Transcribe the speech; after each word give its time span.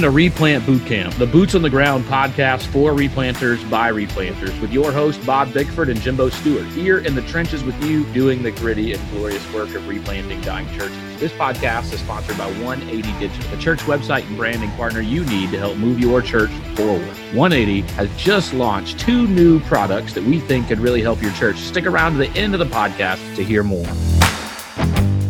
Welcome 0.00 0.14
to 0.14 0.16
Replant 0.16 0.64
Boot 0.64 0.86
Camp, 0.86 1.14
the 1.16 1.26
boots 1.26 1.54
on 1.54 1.60
the 1.60 1.68
ground 1.68 2.06
podcast 2.06 2.64
for 2.68 2.92
replanters 2.92 3.68
by 3.68 3.92
replanters, 3.92 4.58
with 4.62 4.72
your 4.72 4.90
host 4.90 5.22
Bob 5.26 5.52
Bickford 5.52 5.90
and 5.90 6.00
Jimbo 6.00 6.30
Stewart, 6.30 6.64
here 6.68 7.00
in 7.00 7.14
the 7.14 7.20
trenches 7.20 7.62
with 7.62 7.78
you, 7.84 8.10
doing 8.14 8.42
the 8.42 8.50
gritty 8.50 8.94
and 8.94 9.10
glorious 9.10 9.52
work 9.52 9.74
of 9.74 9.86
replanting 9.86 10.40
dying 10.40 10.66
churches. 10.68 10.96
This 11.20 11.32
podcast 11.32 11.92
is 11.92 12.00
sponsored 12.00 12.38
by 12.38 12.46
180 12.62 13.02
Digital, 13.18 13.50
the 13.50 13.62
church 13.62 13.80
website 13.80 14.26
and 14.26 14.38
branding 14.38 14.70
partner 14.70 15.02
you 15.02 15.22
need 15.26 15.50
to 15.50 15.58
help 15.58 15.76
move 15.76 16.00
your 16.00 16.22
church 16.22 16.50
forward. 16.76 17.06
180 17.34 17.82
has 17.92 18.08
just 18.16 18.54
launched 18.54 18.98
two 18.98 19.26
new 19.26 19.60
products 19.60 20.14
that 20.14 20.24
we 20.24 20.40
think 20.40 20.68
could 20.68 20.80
really 20.80 21.02
help 21.02 21.20
your 21.20 21.32
church. 21.32 21.58
Stick 21.58 21.84
around 21.84 22.12
to 22.12 22.18
the 22.20 22.30
end 22.30 22.54
of 22.54 22.58
the 22.58 22.74
podcast 22.74 23.36
to 23.36 23.44
hear 23.44 23.62
more. 23.62 23.84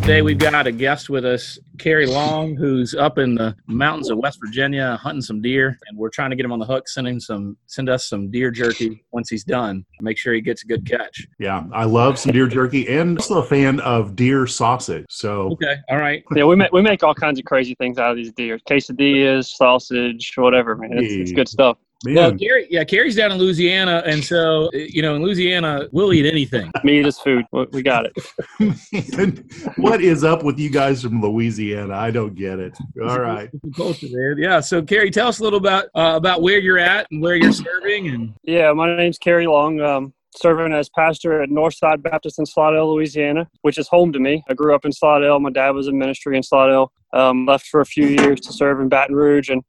Today 0.02 0.22
we've 0.22 0.38
got 0.38 0.68
a 0.68 0.72
guest 0.72 1.10
with 1.10 1.24
us, 1.24 1.58
Carey 1.80 2.04
Long, 2.04 2.56
who's 2.56 2.94
up 2.94 3.16
in 3.16 3.34
the 3.34 3.56
mountains 3.66 4.10
of 4.10 4.18
West 4.18 4.38
Virginia 4.44 4.98
hunting 5.02 5.22
some 5.22 5.40
deer, 5.40 5.78
and 5.88 5.96
we're 5.96 6.10
trying 6.10 6.28
to 6.28 6.36
get 6.36 6.44
him 6.44 6.52
on 6.52 6.58
the 6.58 6.66
hook. 6.66 6.86
Send 6.88 7.08
him 7.08 7.18
some, 7.18 7.56
send 7.66 7.88
us 7.88 8.06
some 8.06 8.30
deer 8.30 8.50
jerky 8.50 9.02
once 9.12 9.30
he's 9.30 9.44
done. 9.44 9.86
Make 10.02 10.18
sure 10.18 10.34
he 10.34 10.42
gets 10.42 10.62
a 10.62 10.66
good 10.66 10.86
catch. 10.86 11.26
Yeah, 11.38 11.64
I 11.72 11.84
love 11.84 12.18
some 12.18 12.32
deer 12.32 12.46
jerky, 12.46 12.86
and 12.86 13.16
also 13.16 13.38
a 13.38 13.42
fan 13.42 13.80
of 13.80 14.14
deer 14.14 14.46
sausage. 14.46 15.06
So 15.08 15.52
Okay, 15.52 15.76
all 15.88 15.96
right. 15.96 16.22
Yeah, 16.36 16.44
we 16.44 16.54
make 16.54 16.70
we 16.70 16.82
make 16.82 17.02
all 17.02 17.14
kinds 17.14 17.38
of 17.38 17.46
crazy 17.46 17.74
things 17.76 17.96
out 17.98 18.10
of 18.10 18.18
these 18.18 18.32
deer. 18.32 18.58
Quesadillas, 18.68 19.46
sausage, 19.46 20.34
whatever, 20.36 20.76
man. 20.76 20.90
It's, 20.92 21.14
it's 21.14 21.32
good 21.32 21.48
stuff. 21.48 21.78
Well, 22.06 22.30
man, 22.30 22.38
Carey, 22.38 22.66
yeah, 22.70 22.82
Carey's 22.84 23.14
down 23.14 23.30
in 23.30 23.36
Louisiana, 23.38 24.02
and 24.06 24.24
so 24.24 24.70
you 24.72 25.02
know, 25.02 25.16
in 25.16 25.22
Louisiana, 25.22 25.86
we'll 25.92 26.12
eat 26.14 26.24
anything. 26.26 26.70
Meat 26.84 27.04
is 27.06 27.18
food. 27.18 27.44
We- 27.52 27.66
We 27.72 27.82
got 27.82 28.06
it. 28.06 28.16
what 29.76 30.00
is 30.00 30.24
up 30.24 30.42
with 30.42 30.58
you 30.58 30.70
guys 30.70 31.02
from 31.02 31.20
Louisiana? 31.20 31.94
I 31.94 32.10
don't 32.10 32.34
get 32.34 32.58
it. 32.58 32.76
All 33.02 33.20
right. 33.20 33.50
Culture, 33.76 34.06
man. 34.10 34.36
Yeah. 34.38 34.60
So, 34.60 34.82
Carey, 34.82 35.10
tell 35.10 35.28
us 35.28 35.40
a 35.40 35.42
little 35.42 35.58
about 35.58 35.86
uh, 35.94 36.14
about 36.16 36.42
where 36.42 36.58
you're 36.58 36.78
at 36.78 37.06
and 37.10 37.22
where 37.22 37.36
you're 37.36 37.52
serving, 37.52 38.08
and 38.08 38.34
Yeah, 38.44 38.72
my 38.72 38.96
name's 38.96 39.18
Carey 39.18 39.46
Long. 39.46 39.80
Um, 39.80 40.12
serving 40.36 40.72
as 40.72 40.88
pastor 40.88 41.42
at 41.42 41.48
Northside 41.50 42.02
Baptist 42.02 42.38
in 42.38 42.46
Slidell, 42.46 42.94
Louisiana, 42.94 43.48
which 43.62 43.78
is 43.78 43.88
home 43.88 44.12
to 44.12 44.20
me. 44.20 44.44
I 44.48 44.54
grew 44.54 44.74
up 44.74 44.84
in 44.84 44.92
Slidell. 44.92 45.40
My 45.40 45.50
dad 45.50 45.70
was 45.70 45.88
in 45.88 45.98
ministry 45.98 46.36
in 46.36 46.42
Slidell. 46.44 46.92
Um, 47.12 47.46
left 47.46 47.66
for 47.66 47.80
a 47.80 47.84
few 47.86 48.06
years 48.06 48.40
to 48.42 48.52
serve 48.52 48.80
in 48.80 48.88
Baton 48.88 49.16
Rouge, 49.16 49.48
and 49.50 49.62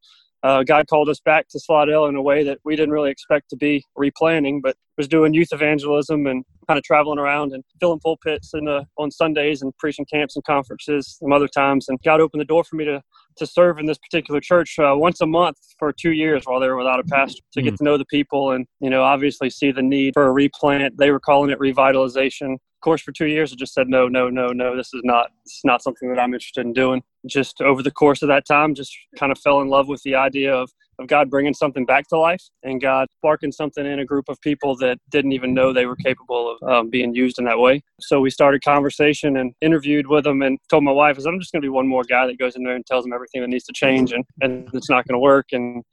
uh, 0.43 0.63
God 0.63 0.87
called 0.87 1.09
us 1.09 1.19
back 1.19 1.47
to 1.49 1.59
Slidell 1.59 2.05
in 2.05 2.15
a 2.15 2.21
way 2.21 2.43
that 2.43 2.59
we 2.63 2.75
didn't 2.75 2.91
really 2.91 3.11
expect 3.11 3.49
to 3.51 3.55
be 3.55 3.85
replanting, 3.95 4.61
but 4.61 4.75
was 4.97 5.07
doing 5.07 5.33
youth 5.33 5.49
evangelism 5.51 6.27
and 6.27 6.43
kind 6.67 6.77
of 6.77 6.83
traveling 6.83 7.19
around 7.19 7.53
and 7.53 7.63
filling 7.79 7.99
pulpits 7.99 8.53
uh, 8.53 8.83
on 8.97 9.11
Sundays 9.11 9.61
and 9.61 9.75
preaching 9.77 10.05
camps 10.05 10.35
and 10.35 10.43
conferences 10.45 11.17
some 11.19 11.31
other 11.31 11.47
times. 11.47 11.89
And 11.89 11.99
God 12.03 12.21
opened 12.21 12.41
the 12.41 12.45
door 12.45 12.63
for 12.63 12.75
me 12.75 12.85
to 12.85 13.01
to 13.41 13.47
serve 13.47 13.79
in 13.79 13.87
this 13.87 13.97
particular 13.97 14.39
church 14.39 14.77
uh, 14.79 14.93
once 14.95 15.19
a 15.19 15.25
month 15.25 15.57
for 15.79 15.91
two 15.91 16.11
years 16.11 16.43
while 16.45 16.59
they 16.59 16.67
were 16.67 16.77
without 16.77 16.99
a 16.99 17.03
pastor 17.03 17.41
to 17.53 17.61
get 17.61 17.75
to 17.75 17.83
know 17.83 17.97
the 17.97 18.05
people 18.05 18.51
and 18.51 18.67
you 18.79 18.89
know 18.89 19.01
obviously 19.01 19.49
see 19.49 19.71
the 19.71 19.81
need 19.81 20.13
for 20.13 20.27
a 20.27 20.31
replant. 20.31 20.97
They 20.97 21.11
were 21.11 21.19
calling 21.19 21.49
it 21.49 21.59
revitalization. 21.59 22.53
Of 22.53 22.83
course, 22.83 23.01
for 23.01 23.11
two 23.11 23.27
years, 23.27 23.51
I 23.51 23.55
just 23.55 23.73
said 23.73 23.87
no, 23.87 24.07
no, 24.07 24.29
no, 24.29 24.47
no. 24.47 24.75
This 24.75 24.93
is 24.93 25.01
not. 25.03 25.29
This 25.45 25.53
is 25.53 25.61
not 25.65 25.83
something 25.83 26.09
that 26.09 26.19
I'm 26.19 26.33
interested 26.33 26.65
in 26.65 26.73
doing. 26.73 27.01
Just 27.27 27.61
over 27.61 27.83
the 27.83 27.91
course 27.91 28.21
of 28.21 28.27
that 28.29 28.45
time, 28.45 28.73
just 28.73 28.95
kind 29.17 29.31
of 29.31 29.39
fell 29.39 29.61
in 29.61 29.69
love 29.69 29.87
with 29.87 30.01
the 30.03 30.15
idea 30.15 30.53
of 30.53 30.71
of 30.99 31.07
God 31.07 31.29
bringing 31.29 31.53
something 31.53 31.85
back 31.85 32.07
to 32.09 32.17
life 32.17 32.43
and 32.63 32.81
God 32.81 33.07
sparking 33.17 33.51
something 33.51 33.85
in 33.85 33.99
a 33.99 34.05
group 34.05 34.25
of 34.29 34.39
people 34.41 34.75
that 34.77 34.97
didn't 35.09 35.31
even 35.31 35.53
know 35.53 35.73
they 35.73 35.85
were 35.85 35.95
capable 35.95 36.57
of 36.61 36.69
um, 36.69 36.89
being 36.89 37.13
used 37.13 37.39
in 37.39 37.45
that 37.45 37.59
way. 37.59 37.81
So 37.99 38.19
we 38.19 38.29
started 38.29 38.63
conversation 38.63 39.37
and 39.37 39.53
interviewed 39.61 40.07
with 40.07 40.23
them 40.25 40.41
and 40.41 40.57
told 40.69 40.83
my 40.83 40.91
wife, 40.91 41.17
"Is 41.17 41.25
I'm 41.25 41.39
just 41.39 41.51
going 41.51 41.61
to 41.61 41.65
be 41.65 41.69
one 41.69 41.87
more 41.87 42.03
guy 42.03 42.27
that 42.27 42.37
goes 42.37 42.55
in 42.55 42.63
there 42.63 42.75
and 42.75 42.85
tells 42.85 43.03
them 43.03 43.13
everything 43.13 43.41
that 43.41 43.49
needs 43.49 43.65
to 43.65 43.73
change 43.73 44.11
and, 44.11 44.23
and 44.41 44.69
it's 44.73 44.89
not 44.89 45.07
going 45.07 45.15
to 45.15 45.19
work 45.19 45.47
and 45.51 45.83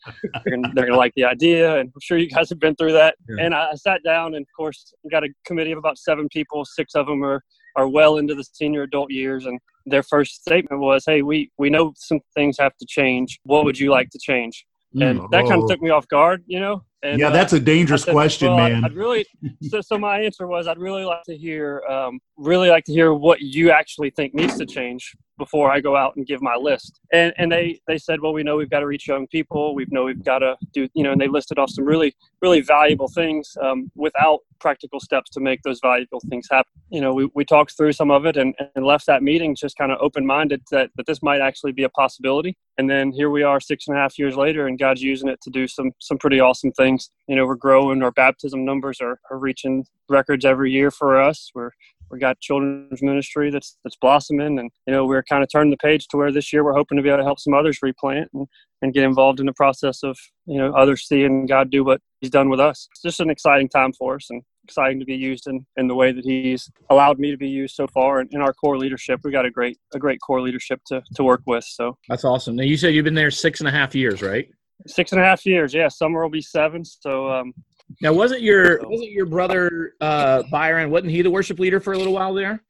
they're 0.45 0.87
going 0.87 0.93
to 0.93 0.97
like 0.97 1.15
the 1.15 1.25
idea." 1.25 1.79
And 1.79 1.91
I'm 1.95 2.01
sure 2.03 2.19
you 2.19 2.29
guys 2.29 2.49
have 2.51 2.61
been 2.61 2.77
through 2.77 2.93
that. 2.93 3.17
Yeah. 3.29 3.45
And 3.45 3.55
I, 3.55 3.71
I 3.71 3.75
sat 3.75 4.03
down 4.05 4.35
and 4.35 4.43
of 4.43 4.57
course 4.57 4.93
got 5.11 5.25
a 5.25 5.29
committee 5.47 5.73
of 5.73 5.79
about 5.79 5.99
seven 5.99 6.29
people. 6.29 6.65
Six 6.65 6.95
of 6.95 7.07
them 7.07 7.25
are 7.25 7.43
are 7.77 7.89
well 7.89 8.19
into 8.19 8.35
the 8.35 8.45
senior 8.45 8.83
adult 8.83 9.11
years 9.11 9.47
and 9.47 9.61
their 9.91 10.03
first 10.03 10.43
statement 10.43 10.81
was, 10.81 11.05
"Hey, 11.07 11.23
we 11.23 11.51
we 11.59 11.71
know 11.71 11.93
some 11.97 12.21
things 12.35 12.57
have 12.59 12.77
to 12.77 12.87
change. 12.87 13.39
What 13.45 13.65
would 13.65 13.79
you 13.79 13.91
like 13.91 14.11
to 14.11 14.19
change?" 14.19 14.67
And 14.95 15.21
mm. 15.21 15.31
that 15.31 15.47
kind 15.47 15.61
Oh. 15.61 15.63
of 15.63 15.69
took 15.69 15.81
me 15.83 15.91
off 15.91 16.09
guard, 16.09 16.43
you 16.47 16.61
know. 16.61 16.85
And, 17.03 17.21
yeah, 17.21 17.29
uh, 17.29 17.31
that's 17.31 17.53
a 17.53 17.61
dangerous 17.61 18.03
said, 18.03 18.13
question, 18.13 18.49
well, 18.49 18.59
I'd- 18.59 18.75
man. 18.75 18.85
I'd 18.85 18.95
really 18.95 19.25
so, 19.63 19.81
so 19.81 19.99
my 19.99 20.21
answer 20.21 20.47
was 20.47 20.67
I'd 20.67 20.79
really 20.79 21.05
like 21.05 21.23
to 21.25 21.37
hear 21.37 21.83
um, 21.89 22.19
really 22.37 22.71
like 22.71 22.85
to 22.85 22.93
hear 22.93 23.15
what 23.15 23.41
you 23.41 23.71
actually 23.71 24.11
think 24.11 24.35
needs 24.35 24.59
to 24.59 24.67
change 24.67 25.15
before 25.39 25.71
I 25.71 25.81
go 25.81 25.97
out 25.97 26.17
and 26.17 26.27
give 26.27 26.43
my 26.43 26.57
list. 26.57 27.01
And 27.13 27.33
and 27.39 27.53
they 27.53 27.81
they 27.87 27.99
said, 27.99 28.21
well, 28.21 28.33
we 28.33 28.43
know 28.43 28.57
we've 28.57 28.71
got 28.71 28.81
to 28.81 28.87
reach 28.87 29.07
young 29.07 29.29
people. 29.29 29.75
We 29.75 29.87
know 29.91 30.05
we've 30.05 30.25
got 30.25 30.41
to 30.41 30.57
do 30.73 30.89
you 30.95 31.05
know, 31.05 31.13
and 31.13 31.21
they 31.21 31.29
listed 31.29 31.59
off 31.59 31.71
some 31.71 31.85
really 31.85 32.15
really 32.43 32.61
valuable 32.61 33.09
things 33.09 33.57
um, 33.63 33.91
without 33.95 34.41
practical 34.59 35.01
steps 35.01 35.31
to 35.31 35.41
make 35.41 35.63
those 35.63 35.79
valuable 35.81 36.21
things 36.29 36.47
happen. 36.51 36.73
You 36.91 37.01
know, 37.01 37.13
we, 37.15 37.31
we 37.35 37.45
talked 37.45 37.77
through 37.77 37.93
some 37.93 38.11
of 38.11 38.27
it 38.27 38.37
and, 38.37 38.55
and 38.75 38.85
left 38.85 39.07
that 39.07 39.23
meeting 39.23 39.55
just 39.55 39.77
kind 39.77 39.93
of 39.93 39.99
open 40.01 40.27
minded 40.27 40.63
that, 40.73 40.91
that 40.97 41.07
this 41.07 41.23
might 41.23 41.41
actually 41.41 41.73
be 41.73 41.85
a 41.85 41.89
possibility. 41.91 42.57
And 42.77 42.89
then 42.89 43.13
here 43.13 43.31
we 43.31 43.43
are 43.43 43.61
six 43.61 43.87
and 43.89 43.97
a 43.97 44.01
half 44.01 44.19
years 44.19 44.37
later 44.37 44.67
and 44.67 44.79
God's 44.79 45.03
using 45.03 45.29
it 45.29 45.41
to 45.43 45.51
do 45.51 45.67
some 45.67 45.93
some 46.01 46.19
pretty 46.19 46.41
awesome 46.41 46.73
things. 46.73 46.88
You 47.27 47.37
know, 47.37 47.47
we're 47.47 47.57
growing, 47.57 48.03
our 48.03 48.13
baptism 48.13 48.65
numbers 48.65 49.01
are, 49.01 49.21
are 49.31 49.39
reaching 49.39 49.85
records 50.09 50.45
every 50.45 50.73
year 50.73 50.91
for 50.91 51.21
us. 51.21 51.51
We're 51.55 51.71
we 52.11 52.19
got 52.19 52.41
children's 52.41 53.03
ministry 53.03 53.51
that's 53.51 53.77
that's 53.85 53.97
blossoming 53.97 54.59
and 54.59 54.71
you 54.87 54.93
know 54.93 55.05
we're 55.05 55.23
kind 55.23 55.43
of 55.43 55.51
turning 55.51 55.71
the 55.71 55.77
page 55.77 56.09
to 56.09 56.17
where 56.17 56.33
this 56.33 56.53
year 56.53 56.65
we're 56.65 56.73
hoping 56.75 56.97
to 56.97 57.03
be 57.03 57.09
able 57.09 57.19
to 57.19 57.25
help 57.25 57.39
some 57.39 57.55
others 57.55 57.79
replant 57.83 58.29
and, 58.33 58.47
and 58.83 58.95
get 58.95 59.05
involved 59.05 59.41
in 59.41 59.47
the 59.47 59.53
process 59.53 60.03
of 60.03 60.19
you 60.47 60.59
know 60.59 60.73
others 60.75 61.07
seeing 61.07 61.47
god 61.47 61.71
do 61.71 61.85
what 61.85 62.01
he's 62.21 62.31
done 62.31 62.49
with 62.49 62.61
us 62.61 62.89
it's 62.93 63.03
just 63.03 63.21
an 63.21 63.31
exciting 63.31 63.69
time 63.69 63.93
for 63.93 64.17
us 64.17 64.27
and 64.31 64.43
exciting 64.65 64.99
to 64.99 65.07
be 65.07 65.15
used 65.15 65.47
in, 65.47 65.65
in 65.79 65.87
the 65.87 65.95
way 65.95 66.13
that 66.13 66.25
he's 66.25 66.71
allowed 66.91 67.19
me 67.19 67.31
to 67.31 67.39
be 67.39 67.49
used 67.49 67.75
so 67.75 67.87
far 67.87 68.21
and 68.21 68.33
in 68.33 68.41
our 68.43 68.53
core 68.53 68.77
leadership 68.77 69.21
we 69.25 69.31
got 69.31 69.47
a 69.47 69.51
great 69.51 69.79
a 69.95 69.99
great 69.99 70.21
core 70.21 70.43
leadership 70.43 70.81
to, 70.87 71.03
to 71.15 71.25
work 71.25 71.43
with 71.47 71.65
so 71.65 71.97
that's 72.09 72.25
awesome. 72.25 72.57
Now, 72.57 72.65
you 72.65 72.77
said 72.77 72.95
you've 72.95 73.05
been 73.05 73.15
there 73.15 73.31
six 73.31 73.61
and 73.61 73.69
a 73.69 73.73
half 73.73 73.95
years, 73.95 74.23
right? 74.23 74.49
Six 74.87 75.13
and 75.13 75.21
a 75.21 75.25
half 75.25 75.45
years 75.45 75.75
yeah 75.75 75.89
summer 75.89 76.23
will 76.23 76.31
be 76.31 76.41
seven 76.43 76.85
so 76.85 77.31
um 77.31 77.53
Now, 78.01 78.13
wasn't 78.13 78.43
your 78.43 78.81
wasn't 78.89 79.11
your 79.11 79.27
brother 79.27 79.95
uh, 80.01 80.43
Byron? 80.51 80.91
Wasn't 80.91 81.11
he 81.11 81.23
the 81.23 81.31
worship 81.31 81.59
leader 81.59 81.81
for 81.81 81.93
a 81.95 81.99
little 81.99 82.13
while 82.13 82.35
there? 82.35 82.63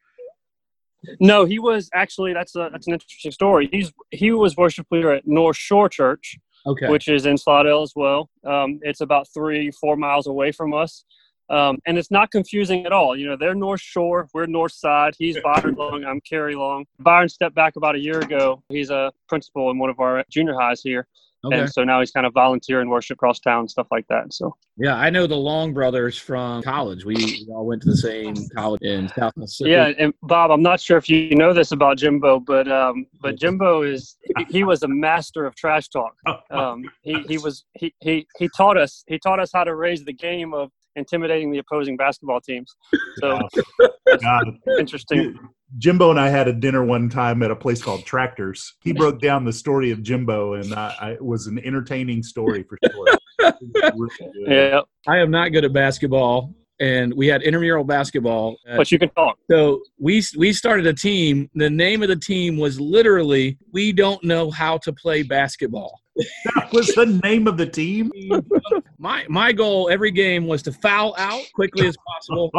No, 1.21 1.45
he 1.45 1.59
was 1.59 1.89
actually 1.95 2.33
that's 2.33 2.55
a 2.57 2.71
that's 2.73 2.87
an 2.89 2.95
interesting 2.95 3.31
story. 3.33 3.69
He's 3.73 3.93
he 4.11 4.33
was 4.33 4.57
worship 4.57 4.87
leader 4.91 5.13
at 5.13 5.27
North 5.27 5.57
Shore 5.57 5.89
Church, 5.89 6.37
Okay. 6.67 6.89
which 6.89 7.09
is 7.09 7.25
in 7.27 7.37
Slidell 7.39 7.83
as 7.83 7.93
well. 7.95 8.31
Um, 8.45 8.81
it's 8.83 9.01
about 9.01 9.27
three 9.33 9.71
four 9.71 9.97
miles 9.97 10.27
away 10.27 10.51
from 10.53 10.75
us, 10.75 11.05
um, 11.51 11.79
and 11.87 11.97
it's 11.99 12.11
not 12.11 12.31
confusing 12.33 12.85
at 12.85 12.93
all. 12.93 13.17
You 13.17 13.27
know, 13.29 13.37
they're 13.37 13.55
North 13.55 13.81
Shore, 13.81 14.29
we're 14.35 14.47
North 14.47 14.73
Side. 14.73 15.15
He's 15.19 15.39
Byron 15.41 15.75
Long, 15.77 16.05
I'm 16.05 16.21
Carey 16.21 16.55
Long. 16.57 16.85
Byron 16.99 17.29
stepped 17.29 17.55
back 17.55 17.77
about 17.77 17.95
a 17.95 18.01
year 18.01 18.19
ago. 18.21 18.63
He's 18.69 18.91
a 18.91 19.13
principal 19.29 19.71
in 19.71 19.79
one 19.79 19.91
of 19.91 20.01
our 20.01 20.25
junior 20.31 20.55
highs 20.59 20.81
here, 20.83 21.07
okay. 21.45 21.61
and 21.61 21.73
so 21.73 21.85
now 21.85 22.01
he's 22.01 22.11
kind 22.11 22.27
of 22.27 22.33
volunteering 22.33 22.89
worship 22.89 23.17
across 23.17 23.41
town 23.41 23.61
and 23.61 23.71
stuff 23.71 23.87
like 23.91 24.07
that. 24.09 24.33
So 24.33 24.57
Yeah, 24.77 24.97
I 24.97 25.11
know 25.11 25.27
the 25.27 25.37
Long 25.37 25.73
brothers 25.73 26.19
from 26.19 26.63
college. 26.63 27.05
We, 27.05 27.15
we 27.15 27.49
all 27.55 27.67
went 27.67 27.83
to 27.83 27.91
the 27.91 27.97
same 27.97 28.35
college 28.55 28.83
in 28.83 29.09
South 29.09 29.37
Mississippi. 29.37 29.71
Yeah, 29.71 29.93
and 29.99 30.13
Bob, 30.23 30.51
I'm 30.51 30.63
not 30.63 30.81
sure 30.81 30.97
if 30.97 31.09
you 31.09 31.35
know 31.35 31.53
this 31.53 31.73
about 31.73 31.99
Jimbo, 31.99 32.41
but 32.41 32.71
um, 32.71 33.07
but 33.21 33.37
Jimbo 33.37 33.83
is 33.83 34.17
he 34.49 34.65
was 34.65 34.83
a 34.83 34.89
master 34.89 35.47
of 35.47 35.55
trash 35.55 35.89
talk. 35.89 36.15
Um, 36.51 36.85
he 37.03 37.21
he 37.29 37.37
was 37.37 37.65
he, 37.75 37.95
he 38.01 38.27
he 38.39 38.49
taught 38.57 38.79
us 38.79 39.05
he 39.07 39.19
taught 39.19 39.39
us 39.39 39.51
how 39.53 39.65
to 39.65 39.75
raise 39.75 40.03
the 40.05 40.13
game 40.13 40.55
of 40.55 40.71
intimidating 40.97 41.51
the 41.51 41.59
opposing 41.59 41.97
basketball 41.97 42.41
teams. 42.41 42.75
So 43.19 43.39
God. 44.23 44.59
interesting. 44.79 45.39
Jimbo 45.77 46.11
and 46.11 46.19
I 46.19 46.29
had 46.31 46.49
a 46.49 46.53
dinner 46.53 46.85
one 46.85 47.11
time 47.11 47.43
at 47.43 47.51
a 47.51 47.57
place 47.57 47.83
called 47.83 48.05
Tractors. 48.07 48.75
He 48.81 48.93
broke 48.93 49.21
down 49.21 49.45
the 49.45 49.53
story 49.53 49.91
of 49.91 50.03
Jimbo, 50.03 50.55
and 50.55 50.73
I, 50.73 50.95
I, 51.01 51.11
it 51.13 51.25
was 51.25 51.47
an 51.47 51.59
entertaining 51.65 52.23
story 52.23 52.63
for 52.63 52.79
sure. 52.91 53.05
Really. 53.05 53.19
Yeah, 54.49 54.81
I 55.07 55.19
am 55.19 55.31
not 55.31 55.51
good 55.51 55.65
at 55.65 55.73
basketball, 55.73 56.53
and 56.81 57.15
we 57.15 57.27
had 57.29 57.43
intramural 57.43 57.85
basketball. 57.85 58.57
Uh, 58.69 58.79
but 58.79 58.91
you 58.91 58.99
can 58.99 59.11
talk. 59.11 59.39
so 59.51 59.83
we 59.99 60.23
we 60.37 60.53
started 60.53 60.87
a 60.87 60.93
team. 60.93 61.49
The 61.55 61.71
name 61.71 62.03
of 62.03 62.09
the 62.09 62.17
team 62.17 62.57
was 62.57 62.81
literally 62.81 63.59
"We 63.73 63.93
don't 63.93 64.23
know 64.25 64.51
how 64.51 64.79
to 64.79 64.93
play 64.93 65.23
basketball." 65.23 66.01
That 66.55 66.73
was 66.73 66.89
the 66.95 67.07
name 67.23 67.47
of 67.47 67.57
the 67.57 67.67
team. 67.67 68.11
My 68.99 69.25
my 69.29 69.53
goal 69.53 69.89
every 69.91 70.11
game 70.11 70.49
was 70.49 70.61
to 70.63 70.73
foul 70.73 71.15
out 71.17 71.43
quickly 71.55 71.87
as 71.87 71.97
possible 72.05 72.51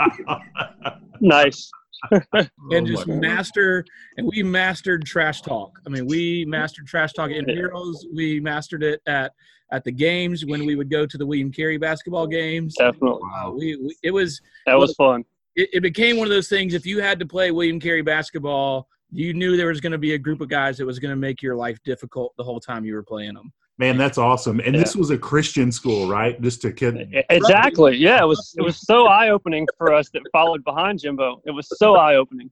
Nice. 1.20 1.70
and 2.70 2.86
just 2.86 3.06
master. 3.06 3.84
And 4.16 4.26
we 4.26 4.42
mastered 4.42 5.04
trash 5.04 5.42
talk. 5.42 5.78
I 5.86 5.90
mean, 5.90 6.06
we 6.06 6.44
mastered 6.46 6.86
trash 6.86 7.12
talk 7.12 7.30
in 7.30 7.48
heroes. 7.48 8.06
We 8.14 8.40
mastered 8.40 8.82
it 8.82 9.00
at 9.06 9.32
at 9.70 9.84
the 9.84 9.92
games 9.92 10.44
when 10.44 10.66
we 10.66 10.76
would 10.76 10.90
go 10.90 11.06
to 11.06 11.16
the 11.16 11.24
William 11.24 11.50
Carey 11.50 11.78
basketball 11.78 12.26
games. 12.26 12.74
Definitely, 12.76 13.22
Uh, 13.34 13.50
we, 13.52 13.76
we 13.76 13.96
it 14.02 14.10
was 14.10 14.40
that 14.66 14.78
was 14.78 14.94
fun. 14.94 15.24
it, 15.56 15.70
it 15.72 15.80
became 15.80 16.18
one 16.18 16.26
of 16.26 16.30
those 16.30 16.48
things. 16.48 16.74
If 16.74 16.84
you 16.84 17.00
had 17.00 17.18
to 17.20 17.26
play 17.26 17.50
William 17.50 17.80
Carey 17.80 18.02
basketball, 18.02 18.86
you 19.10 19.32
knew 19.34 19.56
there 19.56 19.68
was 19.68 19.80
going 19.80 19.92
to 19.92 19.98
be 19.98 20.14
a 20.14 20.18
group 20.18 20.40
of 20.40 20.48
guys 20.48 20.76
that 20.78 20.86
was 20.86 20.98
going 20.98 21.10
to 21.10 21.16
make 21.16 21.42
your 21.42 21.56
life 21.56 21.78
difficult 21.84 22.34
the 22.36 22.44
whole 22.44 22.60
time 22.60 22.84
you 22.84 22.94
were 22.94 23.02
playing 23.02 23.34
them. 23.34 23.52
Man, 23.78 23.96
that's 23.96 24.18
awesome. 24.18 24.60
And 24.60 24.74
yeah. 24.74 24.82
this 24.82 24.94
was 24.94 25.10
a 25.10 25.18
Christian 25.18 25.72
school, 25.72 26.08
right? 26.08 26.40
Just 26.40 26.62
to 26.62 26.72
kid. 26.72 27.08
Exactly. 27.30 27.96
Yeah, 27.96 28.22
it 28.22 28.26
was. 28.26 28.54
It 28.56 28.62
was 28.62 28.78
so 28.78 29.06
eye 29.06 29.30
opening 29.30 29.66
for 29.78 29.94
us 29.94 30.10
that 30.10 30.22
followed 30.30 30.62
behind 30.62 31.00
Jimbo. 31.00 31.40
It 31.46 31.52
was 31.52 31.68
so 31.78 31.96
eye 31.96 32.16
opening. 32.16 32.50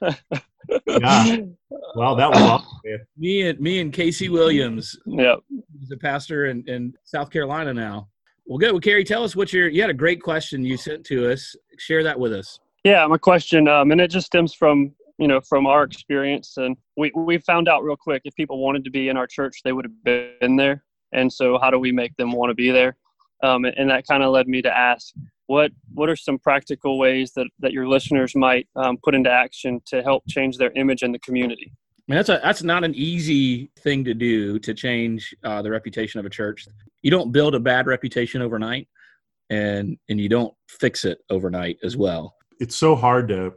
yeah. 0.86 1.36
Well, 1.94 2.16
that 2.16 2.30
was 2.30 2.40
awesome. 2.40 2.78
Man. 2.84 2.98
Me 3.16 3.48
and 3.48 3.60
me 3.60 3.80
and 3.80 3.92
Casey 3.92 4.28
Williams. 4.28 4.98
Yeah. 5.04 5.36
He's 5.78 5.92
a 5.92 5.96
pastor 5.96 6.46
in, 6.46 6.64
in 6.66 6.94
South 7.04 7.30
Carolina 7.30 7.74
now. 7.74 8.08
Well, 8.46 8.58
good. 8.58 8.72
Well, 8.72 8.80
Carey, 8.80 9.04
tell 9.04 9.22
us 9.22 9.36
what 9.36 9.52
your. 9.52 9.68
You 9.68 9.82
had 9.82 9.90
a 9.90 9.94
great 9.94 10.22
question 10.22 10.64
you 10.64 10.76
sent 10.76 11.04
to 11.06 11.30
us. 11.30 11.54
Share 11.78 12.02
that 12.04 12.18
with 12.18 12.32
us. 12.32 12.58
Yeah, 12.84 13.04
my 13.08 13.18
question, 13.18 13.66
um, 13.66 13.90
and 13.90 14.00
it 14.00 14.12
just 14.12 14.26
stems 14.26 14.54
from 14.54 14.92
you 15.18 15.28
know 15.28 15.40
from 15.40 15.66
our 15.66 15.82
experience 15.82 16.56
and 16.56 16.76
we 16.96 17.10
we 17.14 17.38
found 17.38 17.68
out 17.68 17.82
real 17.82 17.96
quick 17.96 18.22
if 18.24 18.34
people 18.34 18.58
wanted 18.58 18.84
to 18.84 18.90
be 18.90 19.08
in 19.08 19.16
our 19.16 19.26
church 19.26 19.60
they 19.64 19.72
would 19.72 19.84
have 19.84 20.40
been 20.40 20.56
there 20.56 20.84
and 21.12 21.32
so 21.32 21.58
how 21.58 21.70
do 21.70 21.78
we 21.78 21.92
make 21.92 22.14
them 22.16 22.32
want 22.32 22.50
to 22.50 22.54
be 22.54 22.70
there 22.70 22.96
um, 23.42 23.64
and 23.64 23.90
that 23.90 24.06
kind 24.06 24.22
of 24.22 24.32
led 24.32 24.48
me 24.48 24.62
to 24.62 24.76
ask 24.76 25.12
what 25.46 25.70
what 25.94 26.08
are 26.08 26.16
some 26.16 26.38
practical 26.38 26.98
ways 26.98 27.32
that 27.34 27.46
that 27.58 27.72
your 27.72 27.88
listeners 27.88 28.34
might 28.34 28.68
um, 28.76 28.96
put 29.02 29.14
into 29.14 29.30
action 29.30 29.80
to 29.86 30.02
help 30.02 30.22
change 30.28 30.58
their 30.58 30.72
image 30.72 31.02
in 31.02 31.12
the 31.12 31.18
community 31.20 31.72
I 32.08 32.12
mean, 32.12 32.16
that's 32.18 32.28
a 32.28 32.40
that's 32.40 32.62
not 32.62 32.84
an 32.84 32.94
easy 32.94 33.72
thing 33.80 34.04
to 34.04 34.14
do 34.14 34.60
to 34.60 34.74
change 34.74 35.34
uh, 35.42 35.60
the 35.60 35.72
reputation 35.72 36.20
of 36.20 36.26
a 36.26 36.30
church. 36.30 36.68
You 37.02 37.10
don't 37.10 37.32
build 37.32 37.56
a 37.56 37.58
bad 37.58 37.88
reputation 37.88 38.42
overnight, 38.42 38.86
and 39.50 39.98
and 40.08 40.20
you 40.20 40.28
don't 40.28 40.54
fix 40.68 41.04
it 41.04 41.18
overnight 41.30 41.78
as 41.82 41.96
well. 41.96 42.36
It's 42.60 42.76
so 42.76 42.94
hard 42.94 43.26
to 43.30 43.54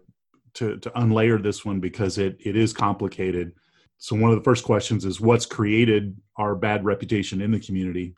to, 0.55 0.77
to 0.77 0.89
unlayer 0.91 1.41
this 1.41 1.65
one 1.65 1.79
because 1.79 2.17
it, 2.17 2.37
it 2.39 2.55
is 2.55 2.73
complicated. 2.73 3.53
So, 3.97 4.15
one 4.15 4.31
of 4.31 4.37
the 4.37 4.43
first 4.43 4.63
questions 4.63 5.05
is 5.05 5.19
what's 5.19 5.45
created 5.45 6.15
our 6.37 6.55
bad 6.55 6.85
reputation 6.85 7.41
in 7.41 7.51
the 7.51 7.59
community? 7.59 8.15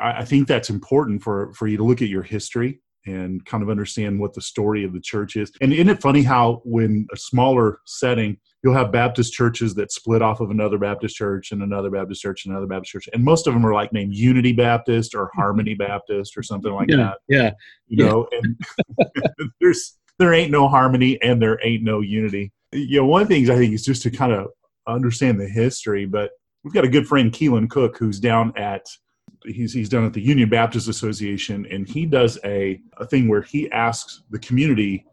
I, 0.00 0.18
I 0.18 0.24
think 0.24 0.48
that's 0.48 0.70
important 0.70 1.22
for, 1.22 1.52
for 1.54 1.66
you 1.66 1.76
to 1.76 1.84
look 1.84 2.02
at 2.02 2.08
your 2.08 2.22
history 2.22 2.80
and 3.06 3.44
kind 3.44 3.62
of 3.62 3.70
understand 3.70 4.18
what 4.18 4.34
the 4.34 4.40
story 4.40 4.84
of 4.84 4.92
the 4.92 5.00
church 5.00 5.36
is. 5.36 5.52
And 5.60 5.72
isn't 5.72 5.88
it 5.88 6.00
funny 6.00 6.22
how, 6.22 6.62
when 6.64 7.06
a 7.12 7.16
smaller 7.16 7.80
setting, 7.84 8.38
you'll 8.62 8.74
have 8.74 8.90
Baptist 8.90 9.32
churches 9.32 9.74
that 9.74 9.92
split 9.92 10.22
off 10.22 10.40
of 10.40 10.50
another 10.50 10.78
Baptist 10.78 11.16
church 11.16 11.52
and 11.52 11.62
another 11.62 11.90
Baptist 11.90 12.22
church 12.22 12.44
and 12.44 12.52
another 12.52 12.66
Baptist 12.66 12.92
church, 12.92 13.08
and 13.12 13.22
most 13.22 13.46
of 13.46 13.52
them 13.52 13.64
are 13.66 13.74
like 13.74 13.92
named 13.92 14.14
Unity 14.14 14.52
Baptist 14.52 15.14
or 15.14 15.30
Harmony 15.34 15.74
Baptist 15.74 16.36
or 16.36 16.42
something 16.42 16.72
like 16.72 16.88
yeah, 16.88 16.96
that. 16.96 17.18
Yeah, 17.28 17.50
you 17.88 18.04
know, 18.04 18.26
and 18.32 18.58
there's 19.60 19.98
there 20.18 20.32
ain't 20.32 20.50
no 20.50 20.68
harmony 20.68 21.20
and 21.22 21.40
there 21.40 21.58
ain't 21.62 21.82
no 21.82 22.00
unity. 22.00 22.52
You 22.72 23.00
know, 23.00 23.06
one 23.06 23.22
of 23.22 23.28
the 23.28 23.34
things 23.34 23.50
I 23.50 23.56
think 23.56 23.72
is 23.72 23.84
just 23.84 24.02
to 24.02 24.10
kind 24.10 24.32
of 24.32 24.48
understand 24.86 25.40
the 25.40 25.48
history, 25.48 26.06
but 26.06 26.30
we've 26.62 26.74
got 26.74 26.84
a 26.84 26.88
good 26.88 27.06
friend, 27.06 27.32
Keelan 27.32 27.70
Cook, 27.70 27.98
who's 27.98 28.20
down 28.20 28.52
at 28.56 28.86
he's 29.44 29.72
he's 29.72 29.88
done 29.88 30.04
at 30.04 30.12
the 30.12 30.20
Union 30.20 30.48
Baptist 30.48 30.88
Association, 30.88 31.66
and 31.70 31.88
he 31.88 32.06
does 32.06 32.38
a, 32.44 32.80
a 32.96 33.06
thing 33.06 33.28
where 33.28 33.42
he 33.42 33.70
asks 33.70 34.22
the 34.30 34.38
community 34.38 35.06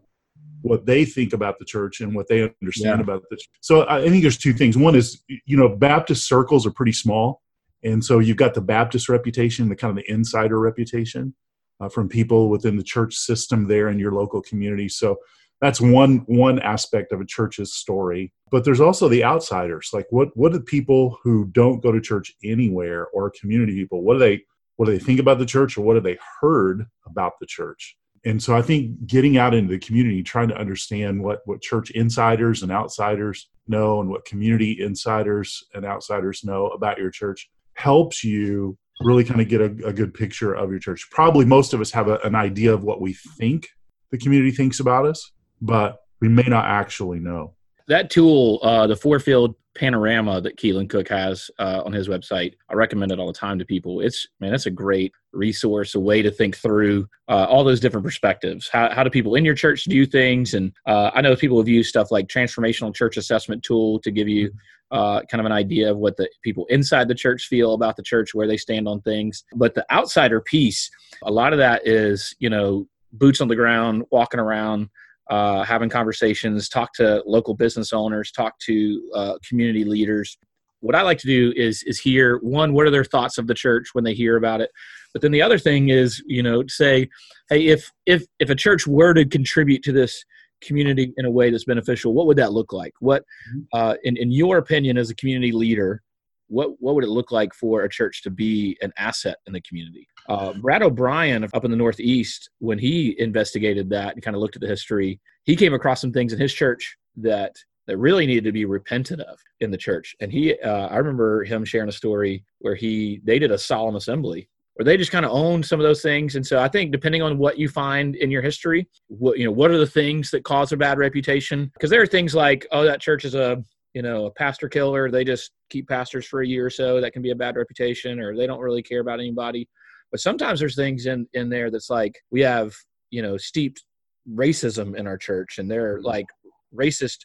what 0.64 0.86
they 0.86 1.06
think 1.06 1.34
about 1.34 1.58
the 1.58 1.66
church 1.66 2.02
and 2.02 2.16
what 2.16 2.28
they 2.28 2.44
understand 2.62 3.00
yeah. 3.00 3.04
about 3.04 3.24
the 3.30 3.36
church. 3.36 3.50
So 3.62 3.88
I 3.90 4.08
think 4.08 4.22
there's 4.22 4.38
two 4.38 4.54
things. 4.54 4.78
One 4.78 4.96
is 4.96 5.24
you 5.28 5.58
know 5.58 5.70
Baptist 5.70 6.28
circles 6.28 6.66
are 6.66 6.72
pretty 6.72 6.94
small, 6.94 7.42
and 7.84 8.04
so 8.04 8.20
you've 8.20 8.38
got 8.38 8.54
the 8.54 8.62
Baptist 8.62 9.10
reputation, 9.10 9.70
the 9.70 9.76
kind 9.76 9.98
of 9.98 10.04
the 10.04 10.12
insider 10.12 10.60
reputation, 10.60 11.36
uh, 11.82 11.90
from 11.90 12.08
people 12.08 12.50
within 12.50 12.78
the 12.78 12.84
church 12.84 13.16
system 13.16 13.68
there 13.68 13.90
in 13.90 14.00
your 14.00 14.14
local 14.14 14.42
community. 14.42 14.88
So 14.88 15.18
that's 15.60 15.82
one 15.82 16.18
one 16.28 16.60
aspect 16.60 17.12
of 17.12 17.22
a 17.22 17.26
church's 17.26 17.74
story. 17.74 18.32
But 18.52 18.64
there's 18.64 18.82
also 18.82 19.08
the 19.08 19.24
outsiders. 19.24 19.90
Like 19.94 20.08
what 20.10 20.36
what 20.36 20.52
do 20.52 20.60
people 20.60 21.18
who 21.24 21.46
don't 21.48 21.82
go 21.82 21.92
to 21.92 22.02
church 22.02 22.34
anywhere 22.44 23.08
or 23.08 23.32
community 23.32 23.74
people, 23.74 24.04
what 24.04 24.14
do 24.14 24.20
they 24.20 24.44
what 24.78 24.86
do 24.86 24.92
they 24.92 25.04
think 25.04 25.20
about 25.20 25.40
the 25.40 25.46
church 25.46 25.78
or 25.78 25.82
what 25.82 25.96
have 25.96 26.04
they 26.04 26.18
heard 26.40 26.86
about 27.06 27.34
the 27.40 27.46
church? 27.46 27.98
And 28.24 28.42
so 28.42 28.56
I 28.56 28.62
think 28.62 29.08
getting 29.08 29.38
out 29.38 29.56
into 29.56 29.72
the 29.72 29.80
community, 29.80 30.22
trying 30.22 30.50
to 30.50 30.58
understand 30.58 31.24
what 31.24 31.42
what 31.46 31.62
church 31.62 31.92
insiders 31.92 32.64
and 32.64 32.72
outsiders 32.72 33.50
know 33.68 34.02
and 34.02 34.10
what 34.10 34.26
community 34.26 34.82
insiders 34.82 35.64
and 35.74 35.86
outsiders 35.86 36.44
know 36.44 36.68
about 36.68 36.98
your 36.98 37.12
church 37.12 37.50
helps 37.76 38.24
you 38.24 38.78
really 39.04 39.24
kind 39.24 39.42
of 39.42 39.48
get 39.48 39.62
a, 39.62 39.88
a, 39.88 39.94
good 39.94 40.14
picture 40.14 40.54
of 40.54 40.70
your 40.70 40.80
church. 40.80 41.08
Probably 41.12 41.46
most 41.46 41.74
of 41.74 41.82
us 41.82 41.92
have 41.92 42.08
a, 42.08 42.18
an 42.24 42.36
idea 42.36 42.74
of 42.74 42.84
what 42.84 43.02
we 43.02 43.14
think 43.14 43.68
the 44.12 44.18
community 44.18 44.52
thinks 44.52 44.80
about 44.80 45.06
us, 45.06 45.32
but 45.62 46.00
we 46.20 46.28
may 46.28 46.44
not 46.44 46.66
actually 46.66 47.20
know. 47.20 47.56
That 47.88 48.10
tool, 48.10 48.60
uh, 48.62 48.88
the 48.88 48.96
four 48.96 49.20
field 49.20 49.56
panorama 49.76 50.42
that 50.42 50.58
Keelan 50.58 50.90
Cook 50.90 51.08
has 51.10 51.50
uh, 51.60 51.82
on 51.86 51.94
his 51.94 52.08
website, 52.08 52.54
I 52.70 52.74
recommend 52.74 53.12
it 53.12 53.20
all 53.20 53.28
the 53.28 53.34
time 53.34 53.58
to 53.60 53.66
people. 53.66 54.02
It's 54.02 54.28
man, 54.40 54.52
that's 54.52 54.66
a 54.66 54.72
great 54.72 55.14
resource, 55.34 55.96
a 55.96 56.00
way 56.00 56.22
to 56.22 56.32
think 56.32 56.58
through 56.58 57.08
uh, 57.30 57.46
all 57.50 57.64
those 57.64 57.80
different 57.80 58.06
perspectives. 58.06 58.70
How, 58.72 58.90
how 58.92 59.04
do 59.04 59.10
people 59.10 59.36
in 59.36 59.46
your 59.46 59.56
church 59.56 59.86
do 59.86 60.06
things? 60.06 60.54
And 60.54 60.74
uh, 60.86 61.12
I 61.14 61.22
know 61.22 61.36
people 61.36 61.58
have 61.58 61.68
used 61.68 61.90
stuff 61.90 62.12
like 62.12 62.28
transformational 62.28 62.94
church 62.94 63.18
assessment 63.18 63.64
tool 63.64 64.00
to 64.00 64.12
give 64.12 64.28
you 64.28 64.52
uh, 64.92 65.22
kind 65.32 65.40
of 65.40 65.46
an 65.46 65.54
idea 65.54 65.90
of 65.90 65.98
what 65.98 66.18
the 66.18 66.30
people 66.44 66.66
inside 66.70 67.08
the 67.08 67.16
church 67.16 67.48
feel 67.48 67.74
about 67.74 67.96
the 67.96 68.04
church, 68.04 68.34
where 68.34 68.48
they 68.48 68.58
stand 68.58 68.88
on 68.88 69.02
things. 69.02 69.46
But 69.56 69.74
the 69.74 69.86
outsider 69.92 70.42
piece, 70.42 70.90
a 71.24 71.32
lot 71.32 71.54
of 71.54 71.60
that 71.60 71.88
is, 71.88 72.36
you 72.40 72.50
know, 72.50 72.88
boots 73.14 73.40
on 73.42 73.48
the 73.48 73.56
ground, 73.56 74.04
walking 74.12 74.40
around, 74.40 74.90
uh, 75.32 75.64
having 75.64 75.90
conversations, 75.90 76.70
talk 76.70 76.94
to 76.94 77.24
local 77.26 77.56
business 77.56 77.92
owners, 77.94 78.32
talk 78.32 78.54
to 78.60 78.76
uh, 79.16 79.34
community 79.48 79.84
leaders. 79.84 80.38
What 80.82 80.96
I 80.96 81.02
like 81.02 81.20
to 81.20 81.28
do 81.28 81.54
is 81.56 81.84
is 81.84 82.00
hear 82.00 82.38
one, 82.40 82.74
what 82.74 82.86
are 82.86 82.92
their 82.92 83.04
thoughts 83.04 83.38
of 83.38 83.48
the 83.48 83.54
church 83.54 83.90
when 83.94 84.04
they 84.04 84.14
hear 84.14 84.36
about 84.38 84.62
it, 84.62 84.70
but 85.14 85.22
then 85.22 85.32
the 85.32 85.42
other 85.42 85.58
thing 85.58 85.90
is, 85.90 86.22
you 86.26 86.44
know, 86.44 86.64
say, 86.68 87.08
hey, 87.50 87.68
if 87.68 87.92
if 88.06 88.24
if 88.40 88.50
a 88.50 88.56
church 88.56 88.88
were 88.88 89.14
to 89.14 89.26
contribute 89.26 89.84
to 89.84 89.92
this 89.92 90.24
community 90.62 91.14
in 91.18 91.26
a 91.26 91.32
way 91.32 91.50
that's 91.50 91.66
beneficial, 91.66 92.14
what 92.14 92.28
would 92.28 92.38
that 92.38 92.54
look 92.54 92.72
like? 92.72 92.94
What, 93.00 93.24
mm-hmm. 93.50 93.62
uh, 93.74 93.96
in, 94.04 94.16
in 94.18 94.32
your 94.32 94.58
opinion, 94.58 94.98
as 94.98 95.10
a 95.10 95.16
community 95.16 95.52
leader, 95.52 96.02
what, 96.48 96.72
what 96.80 96.96
would 96.96 97.04
it 97.04 97.10
look 97.10 97.32
like 97.32 97.54
for 97.54 97.84
a 97.84 97.90
church 97.90 98.22
to 98.24 98.30
be 98.30 98.78
an 98.82 98.92
asset 98.98 99.38
in 99.48 99.54
the 99.54 99.62
community? 99.62 100.08
Uh, 100.30 100.54
Brad 100.54 100.84
O'Brien 100.84 101.48
up 101.54 101.66
in 101.66 101.72
the 101.72 101.78
Northeast, 101.78 102.50
when 102.60 102.80
he 102.80 103.16
investigated 103.20 103.90
that 103.90 104.14
and 104.14 104.24
kind 104.24 104.36
of 104.36 104.42
looked 104.42 104.56
at 104.56 104.62
the 104.62 104.68
history, 104.68 105.20
he 105.44 105.56
came 105.56 105.74
across 105.74 106.02
some 106.02 106.12
things 106.12 106.34
in 106.34 106.40
his 106.40 106.54
church 106.54 106.98
that 107.18 107.56
that 107.88 107.98
really 107.98 108.26
needed 108.26 108.44
to 108.44 108.52
be 108.52 108.66
repented 108.66 109.20
of 109.22 109.40
in 109.60 109.72
the 109.72 109.78
church. 109.78 110.16
And 110.22 110.32
he, 110.32 110.58
uh, 110.60 110.88
I 110.88 110.98
remember 110.98 111.44
him 111.44 111.66
sharing 111.66 111.90
a 111.90 111.92
story 111.92 112.46
where 112.60 112.76
he 112.76 113.22
they 113.24 113.40
did 113.40 113.52
a 113.52 113.58
solemn 113.58 113.96
assembly 113.96 114.48
where 114.76 114.86
they 114.86 114.98
just 114.98 115.12
kind 115.12 115.26
of 115.26 115.32
owned 115.32 115.66
some 115.66 115.80
of 115.80 115.84
those 115.84 116.02
things. 116.02 116.36
And 116.36 116.46
so 116.46 116.60
I 116.60 116.68
think 116.68 116.92
depending 116.92 117.22
on 117.22 117.38
what 117.38 117.58
you 117.58 117.68
find 117.68 118.16
in 118.16 118.32
your 118.32 118.42
history, 118.42 118.88
what 119.08 119.38
you 119.38 119.46
know, 119.46 119.52
what 119.52 119.72
are 119.72 119.78
the 119.78 119.86
things 119.86 120.32
that 120.32 120.44
cause 120.44 120.72
a 120.72 120.78
bad 120.78 120.98
reputation? 120.98 121.70
Because 121.74 121.90
there 121.90 122.02
are 122.02 122.08
things 122.08 122.34
like, 122.34 122.66
oh, 122.72 122.84
that 122.84 123.02
church 123.02 123.26
is 123.26 123.36
a 123.36 123.64
you 123.94 124.02
know 124.02 124.28
a 124.28 124.32
pastor 124.32 124.70
killer. 124.70 125.12
They 125.12 125.24
just 125.24 125.52
keep 125.70 125.88
pastors 125.88 126.26
for 126.26 126.42
a 126.42 126.48
year 126.48 126.66
or 126.66 126.70
so. 126.70 127.02
That 127.02 127.14
can 127.14 127.22
be 127.22 127.32
a 127.32 127.36
bad 127.36 127.58
reputation, 127.58 128.20
or 128.20 128.36
they 128.36 128.48
don't 128.48 128.60
really 128.60 128.82
care 128.82 129.02
about 129.02 129.20
anybody. 129.20 129.68
But 130.12 130.20
sometimes 130.20 130.60
there's 130.60 130.76
things 130.76 131.06
in 131.06 131.28
in 131.34 131.50
there 131.50 131.72
that's 131.72 131.90
like 131.90 132.16
we 132.32 132.42
have 132.42 132.74
you 133.10 133.22
know 133.22 133.38
steeped 133.38 133.84
racism 134.30 134.96
in 134.96 135.08
our 135.08 135.18
church, 135.18 135.58
and 135.58 135.70
they're 135.70 135.98
mm-hmm. 135.98 136.08
like 136.08 136.28
racist 136.76 137.20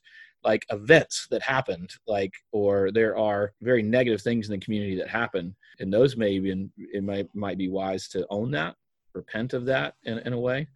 like 0.44 0.64
events 0.70 1.26
that 1.30 1.42
happened 1.42 1.90
like 2.06 2.32
or 2.52 2.92
there 2.92 3.16
are 3.16 3.52
very 3.62 3.82
negative 3.82 4.22
things 4.22 4.46
in 4.46 4.52
the 4.52 4.64
community 4.64 4.96
that 4.96 5.08
happen. 5.08 5.54
And 5.80 5.92
those 5.92 6.16
may 6.16 6.38
be 6.38 6.68
it 6.78 7.02
might 7.02 7.28
might 7.34 7.58
be 7.58 7.68
wise 7.68 8.08
to 8.08 8.26
own 8.30 8.50
that 8.52 8.76
repent 9.14 9.54
of 9.54 9.64
that 9.66 9.94
in, 10.04 10.18
in 10.18 10.32
a 10.32 10.38
way 10.38 10.68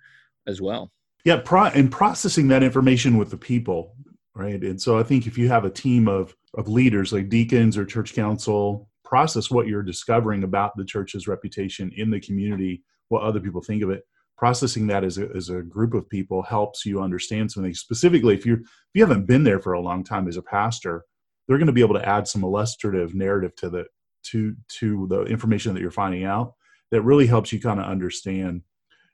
as 0.46 0.60
well. 0.60 0.90
Yeah 1.24 1.40
pro- 1.44 1.66
and 1.66 1.92
processing 1.92 2.48
that 2.48 2.62
information 2.62 3.16
with 3.16 3.30
the 3.30 3.36
people 3.36 3.94
right? 4.34 4.62
And 4.62 4.80
so 4.80 4.98
i 4.98 5.02
think 5.02 5.26
if 5.26 5.36
you 5.36 5.48
have 5.48 5.64
a 5.64 5.70
team 5.70 6.08
of 6.08 6.34
of 6.54 6.68
leaders 6.68 7.12
like 7.12 7.28
deacons 7.28 7.76
or 7.76 7.84
church 7.84 8.14
council 8.14 8.88
process 9.10 9.50
what 9.50 9.66
you're 9.66 9.82
discovering 9.82 10.44
about 10.44 10.76
the 10.76 10.84
church's 10.84 11.28
reputation 11.28 11.92
in 11.96 12.10
the 12.10 12.20
community 12.20 12.82
what 13.08 13.22
other 13.22 13.40
people 13.40 13.60
think 13.60 13.82
of 13.82 13.90
it 13.90 14.04
processing 14.38 14.86
that 14.86 15.04
as 15.04 15.18
a, 15.18 15.28
as 15.34 15.50
a 15.50 15.60
group 15.60 15.92
of 15.92 16.08
people 16.08 16.42
helps 16.42 16.86
you 16.86 17.02
understand 17.02 17.50
something 17.50 17.74
specifically 17.74 18.34
if 18.34 18.46
you 18.46 18.54
if 18.54 18.94
you 18.94 19.02
haven't 19.02 19.26
been 19.26 19.44
there 19.44 19.60
for 19.60 19.72
a 19.72 19.80
long 19.80 20.02
time 20.04 20.28
as 20.28 20.36
a 20.36 20.42
pastor 20.42 21.04
they're 21.50 21.58
going 21.58 21.66
to 21.66 21.72
be 21.72 21.82
able 21.82 21.98
to 21.98 22.08
add 22.08 22.28
some 22.28 22.44
illustrative 22.44 23.14
narrative 23.14 23.54
to 23.56 23.68
the 23.68 23.84
to 24.22 24.54
to 24.68 25.06
the 25.08 25.22
information 25.22 25.74
that 25.74 25.80
you're 25.80 25.90
finding 25.90 26.24
out 26.24 26.54
that 26.90 27.02
really 27.02 27.26
helps 27.26 27.52
you 27.52 27.60
kind 27.60 27.80
of 27.80 27.86
understand. 27.86 28.62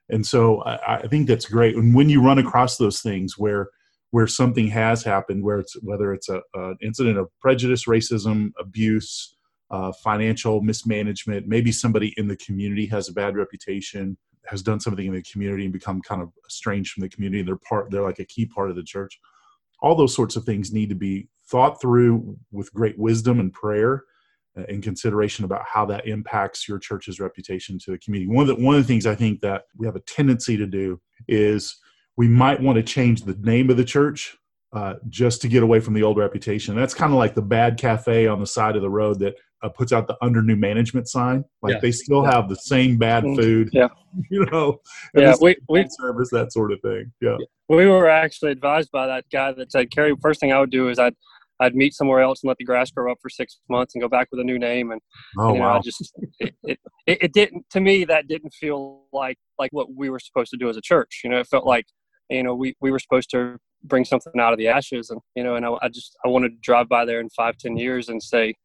And 0.09 0.25
so 0.25 0.61
I, 0.63 0.97
I 0.97 1.07
think 1.07 1.27
that's 1.27 1.45
great. 1.45 1.75
And 1.75 1.93
when 1.93 2.09
you 2.09 2.23
run 2.23 2.39
across 2.39 2.77
those 2.77 3.01
things 3.01 3.37
where 3.37 3.69
where 4.11 4.27
something 4.27 4.67
has 4.67 5.03
happened 5.03 5.43
where 5.43 5.59
it's 5.59 5.75
whether 5.81 6.13
it's 6.13 6.29
a, 6.29 6.41
an 6.53 6.77
incident 6.81 7.17
of 7.17 7.27
prejudice 7.41 7.85
racism 7.85 8.51
abuse 8.59 9.35
uh, 9.69 9.91
financial 10.03 10.61
mismanagement 10.61 11.47
maybe 11.47 11.71
somebody 11.71 12.13
in 12.17 12.27
the 12.27 12.37
community 12.37 12.85
has 12.85 13.09
a 13.09 13.13
bad 13.13 13.35
reputation 13.35 14.17
has 14.47 14.61
done 14.61 14.79
something 14.79 15.05
in 15.05 15.13
the 15.13 15.21
community 15.23 15.65
and 15.65 15.73
become 15.73 16.01
kind 16.01 16.21
of 16.21 16.31
estranged 16.47 16.93
from 16.93 17.01
the 17.01 17.09
community. 17.09 17.43
They're 17.43 17.57
part. 17.57 17.91
They're 17.91 18.01
like 18.01 18.19
a 18.19 18.25
key 18.25 18.45
part 18.45 18.69
of 18.69 18.75
the 18.75 18.83
church. 18.83 19.19
all 19.81 19.95
those 19.95 20.15
sorts 20.15 20.35
of 20.35 20.43
things 20.43 20.73
need 20.73 20.89
to 20.89 20.95
be 20.95 21.27
thought 21.49 21.79
through 21.79 22.37
with 22.51 22.73
great 22.73 22.97
wisdom 22.97 23.39
and 23.39 23.53
prayer 23.53 24.03
and 24.55 24.81
consideration 24.81 25.45
about 25.45 25.63
how 25.71 25.85
that 25.85 26.07
impacts 26.07 26.67
your 26.67 26.79
church's 26.79 27.19
reputation 27.19 27.77
to 27.77 27.91
the 27.91 27.97
community. 27.99 28.31
One 28.31 28.49
of 28.49 28.57
the 28.57 28.63
one 28.63 28.75
of 28.75 28.81
the 28.81 28.87
things 28.87 29.05
I 29.05 29.13
think 29.13 29.41
that 29.41 29.63
we 29.77 29.85
have 29.85 29.95
a 29.95 30.01
tendency 30.01 30.57
to 30.57 30.65
do 30.65 30.99
is 31.27 31.77
we 32.15 32.27
might 32.27 32.61
want 32.61 32.77
to 32.77 32.83
change 32.83 33.23
the 33.23 33.37
name 33.41 33.69
of 33.69 33.77
the 33.77 33.85
church 33.85 34.35
uh, 34.73 34.95
just 35.09 35.41
to 35.43 35.47
get 35.47 35.61
away 35.61 35.79
from 35.79 35.93
the 35.93 36.03
old 36.03 36.17
reputation. 36.17 36.75
That's 36.75 36.95
kind 36.95 37.13
of 37.13 37.19
like 37.19 37.35
the 37.35 37.41
bad 37.43 37.77
cafe 37.77 38.25
on 38.25 38.39
the 38.39 38.47
side 38.47 38.75
of 38.75 38.81
the 38.81 38.89
road 38.89 39.19
that 39.19 39.35
uh, 39.63 39.69
puts 39.69 39.91
out 39.91 40.07
the 40.07 40.15
under 40.21 40.41
new 40.41 40.55
management 40.55 41.07
sign. 41.07 41.43
Like 41.61 41.75
yeah. 41.75 41.79
they 41.81 41.91
still 41.91 42.23
have 42.23 42.49
the 42.49 42.55
same 42.55 42.97
bad 42.97 43.23
mm-hmm. 43.23 43.41
food. 43.41 43.69
Yeah. 43.73 43.87
You 44.31 44.45
know. 44.45 44.79
Yeah. 45.13 45.35
We, 45.39 45.57
we 45.69 45.85
service 45.89 46.29
that 46.31 46.51
sort 46.51 46.71
of 46.71 46.81
thing. 46.81 47.11
Yeah. 47.21 47.37
We 47.69 47.85
were 47.85 48.09
actually 48.09 48.51
advised 48.51 48.89
by 48.89 49.05
that 49.05 49.25
guy 49.31 49.51
that 49.51 49.71
said, 49.71 49.91
Carey, 49.91 50.15
first 50.19 50.39
thing 50.39 50.51
I 50.51 50.59
would 50.59 50.71
do 50.71 50.89
is 50.89 50.97
I'd 50.97 51.13
I'd 51.59 51.75
meet 51.75 51.93
somewhere 51.93 52.21
else 52.21 52.41
and 52.41 52.47
let 52.47 52.57
the 52.57 52.63
grass 52.63 52.89
grow 52.89 53.11
up 53.11 53.19
for 53.21 53.29
six 53.29 53.59
months 53.69 53.93
and 53.93 54.01
go 54.01 54.07
back 54.07 54.29
with 54.31 54.39
a 54.39 54.43
new 54.43 54.57
name. 54.57 54.91
And 54.91 55.01
oh, 55.37 55.53
you 55.53 55.59
know, 55.59 55.65
wow. 55.65 55.77
I 55.77 55.81
just 55.81 56.13
it, 56.39 56.55
it, 56.63 56.79
it 57.05 57.33
didn't 57.33 57.69
to 57.71 57.79
me 57.79 58.05
that 58.05 58.27
didn't 58.27 58.53
feel 58.53 59.03
like 59.13 59.37
like 59.59 59.71
what 59.71 59.93
we 59.93 60.09
were 60.09 60.19
supposed 60.19 60.49
to 60.51 60.57
do 60.57 60.67
as 60.67 60.77
a 60.77 60.81
church. 60.81 61.21
You 61.23 61.29
know, 61.29 61.39
it 61.39 61.47
felt 61.47 61.67
like 61.67 61.85
you 62.29 62.41
know 62.41 62.55
we 62.55 62.75
we 62.81 62.89
were 62.89 62.99
supposed 62.99 63.29
to 63.31 63.57
bring 63.83 64.05
something 64.05 64.39
out 64.39 64.53
of 64.53 64.57
the 64.57 64.67
ashes 64.67 65.11
and 65.11 65.21
you 65.35 65.43
know 65.43 65.55
and 65.55 65.65
I, 65.65 65.73
I 65.83 65.89
just 65.89 66.17
I 66.25 66.27
wanted 66.29 66.49
to 66.49 66.57
drive 66.61 66.89
by 66.89 67.05
there 67.05 67.19
in 67.19 67.29
five 67.29 67.57
ten 67.57 67.77
years 67.77 68.09
and 68.09 68.21
say 68.21 68.55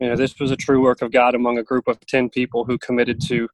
you 0.00 0.08
know 0.08 0.16
this 0.16 0.38
was 0.38 0.50
a 0.50 0.56
true 0.56 0.82
work 0.82 1.02
of 1.02 1.12
god 1.12 1.34
among 1.34 1.58
a 1.58 1.62
group 1.62 1.86
of 1.86 1.98
10 2.06 2.28
people 2.30 2.64
who 2.64 2.76
committed 2.78 3.20
to 3.20 3.48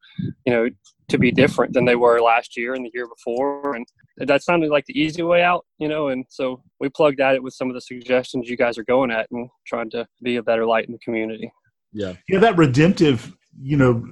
you 0.47 0.53
know 0.53 0.69
to 1.11 1.19
be 1.19 1.31
different 1.31 1.73
than 1.73 1.85
they 1.85 1.97
were 1.97 2.21
last 2.21 2.57
year 2.57 2.75
and 2.75 2.85
the 2.85 2.91
year 2.95 3.07
before. 3.07 3.75
And 3.75 3.85
that 4.19 4.45
sounded 4.45 4.71
like 4.71 4.87
the 4.87 4.99
easy 4.99 5.23
way 5.23 5.43
out 5.43 5.67
you 5.79 5.89
know 5.89 6.09
and 6.09 6.25
so 6.29 6.63
we 6.79 6.89
plugged 6.89 7.21
at 7.21 7.35
it 7.35 7.43
with 7.43 7.55
some 7.55 7.69
of 7.69 7.75
the 7.75 7.81
suggestions 7.81 8.49
you 8.49 8.57
guys 8.57 8.79
are 8.79 8.85
going 8.85 9.11
at 9.11 9.27
and 9.31 9.49
trying 9.67 9.91
to 9.91 10.07
be 10.23 10.37
a 10.37 10.43
better 10.43 10.65
light 10.65 10.87
in 10.87 10.93
the 10.93 10.99
community. 10.99 11.53
Yeah. 11.93 12.15
Yeah 12.29 12.39
that 12.39 12.57
redemptive 12.57 13.33
you 13.61 13.77
know 13.77 14.07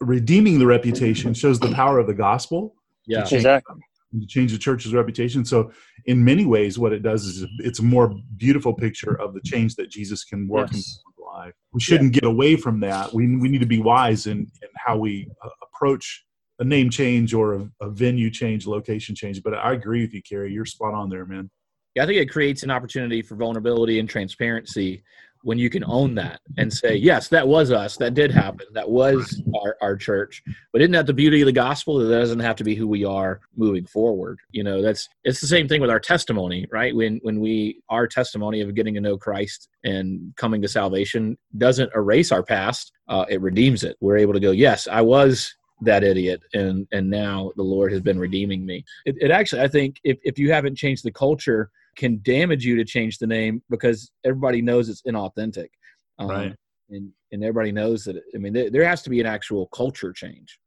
redeeming 0.00 0.58
the 0.58 0.66
reputation 0.66 1.34
shows 1.34 1.58
the 1.58 1.72
power 1.72 1.98
of 1.98 2.06
the 2.06 2.14
gospel. 2.14 2.74
Yeah. 3.06 3.26
exactly. 3.30 3.76
to 4.18 4.26
change 4.26 4.52
the 4.52 4.58
church's 4.58 4.94
reputation. 4.94 5.44
So, 5.44 5.70
in 6.06 6.24
many 6.24 6.46
ways, 6.46 6.78
what 6.78 6.92
it 6.92 7.02
does 7.02 7.26
is 7.26 7.46
it's 7.58 7.80
a 7.80 7.82
more 7.82 8.14
beautiful 8.38 8.72
picture 8.72 9.20
of 9.20 9.34
the 9.34 9.40
change 9.42 9.74
that 9.76 9.90
Jesus 9.90 10.24
can 10.24 10.48
work 10.48 10.70
yes 10.72 11.00
life. 11.34 11.54
We 11.72 11.80
shouldn't 11.80 12.14
yeah. 12.14 12.20
get 12.20 12.28
away 12.28 12.56
from 12.56 12.80
that. 12.80 13.12
We, 13.12 13.36
we 13.36 13.48
need 13.48 13.60
to 13.60 13.66
be 13.66 13.80
wise 13.80 14.26
in, 14.26 14.38
in 14.38 14.68
how 14.76 14.96
we 14.96 15.28
uh, 15.42 15.48
approach 15.62 16.24
a 16.60 16.64
name 16.64 16.88
change 16.90 17.34
or 17.34 17.54
a, 17.54 17.70
a, 17.80 17.90
venue 17.90 18.30
change, 18.30 18.66
location 18.66 19.14
change. 19.14 19.42
But 19.42 19.54
I 19.54 19.72
agree 19.72 20.02
with 20.02 20.14
you, 20.14 20.22
Carey. 20.22 20.52
You're 20.52 20.64
spot 20.64 20.94
on 20.94 21.10
there, 21.10 21.26
man. 21.26 21.50
Yeah, 21.94 22.04
I 22.04 22.06
think 22.06 22.18
it 22.18 22.30
creates 22.30 22.62
an 22.62 22.70
opportunity 22.70 23.22
for 23.22 23.36
vulnerability 23.36 23.98
and 23.98 24.08
transparency 24.08 25.02
when 25.44 25.58
you 25.58 25.68
can 25.68 25.84
own 25.84 26.14
that 26.14 26.40
and 26.56 26.72
say, 26.72 26.96
yes, 26.96 27.28
that 27.28 27.46
was 27.46 27.70
us. 27.70 27.96
That 27.98 28.14
did 28.14 28.30
happen. 28.30 28.66
That 28.72 28.88
was 28.88 29.42
our, 29.62 29.76
our 29.82 29.94
church. 29.94 30.42
But 30.72 30.80
isn't 30.80 30.92
that 30.92 31.06
the 31.06 31.12
beauty 31.12 31.42
of 31.42 31.46
the 31.46 31.52
gospel? 31.52 31.98
That 31.98 32.08
doesn't 32.08 32.40
have 32.40 32.56
to 32.56 32.64
be 32.64 32.74
who 32.74 32.88
we 32.88 33.04
are 33.04 33.40
moving 33.54 33.84
forward. 33.84 34.38
You 34.50 34.64
know, 34.64 34.80
that's 34.80 35.08
it's 35.22 35.42
the 35.42 35.46
same 35.46 35.68
thing 35.68 35.82
with 35.82 35.90
our 35.90 36.00
testimony, 36.00 36.66
right? 36.72 36.96
When 36.96 37.20
when 37.22 37.40
we 37.40 37.82
our 37.90 38.08
testimony 38.08 38.62
of 38.62 38.74
getting 38.74 38.94
to 38.94 39.00
know 39.00 39.18
Christ 39.18 39.68
and 39.84 40.34
coming 40.36 40.62
to 40.62 40.68
salvation 40.68 41.36
doesn't 41.58 41.92
erase 41.94 42.32
our 42.32 42.42
past, 42.42 42.92
uh, 43.08 43.26
it 43.28 43.42
redeems 43.42 43.84
it. 43.84 43.96
We're 44.00 44.16
able 44.16 44.32
to 44.32 44.40
go, 44.40 44.50
yes, 44.50 44.88
I 44.88 45.02
was 45.02 45.54
that 45.82 46.04
idiot 46.04 46.40
and 46.54 46.86
and 46.92 47.10
now 47.10 47.50
the 47.56 47.62
lord 47.62 47.92
has 47.92 48.00
been 48.00 48.18
redeeming 48.18 48.64
me 48.64 48.84
it, 49.04 49.16
it 49.20 49.30
actually 49.32 49.60
i 49.60 49.68
think 49.68 50.00
if, 50.04 50.16
if 50.22 50.38
you 50.38 50.50
haven't 50.50 50.76
changed 50.76 51.04
the 51.04 51.10
culture 51.10 51.68
can 51.96 52.20
damage 52.22 52.64
you 52.64 52.76
to 52.76 52.84
change 52.84 53.18
the 53.18 53.26
name 53.26 53.62
because 53.70 54.10
everybody 54.24 54.62
knows 54.62 54.88
it's 54.88 55.02
inauthentic. 55.02 55.68
Um, 56.18 56.28
right. 56.28 56.54
And, 56.90 57.10
and 57.32 57.42
everybody 57.42 57.72
knows 57.72 58.04
that, 58.04 58.16
I 58.34 58.38
mean, 58.38 58.52
there, 58.52 58.70
there 58.70 58.86
has 58.86 59.02
to 59.02 59.10
be 59.10 59.20
an 59.20 59.26
actual 59.26 59.66
culture 59.68 60.12
change. 60.12 60.58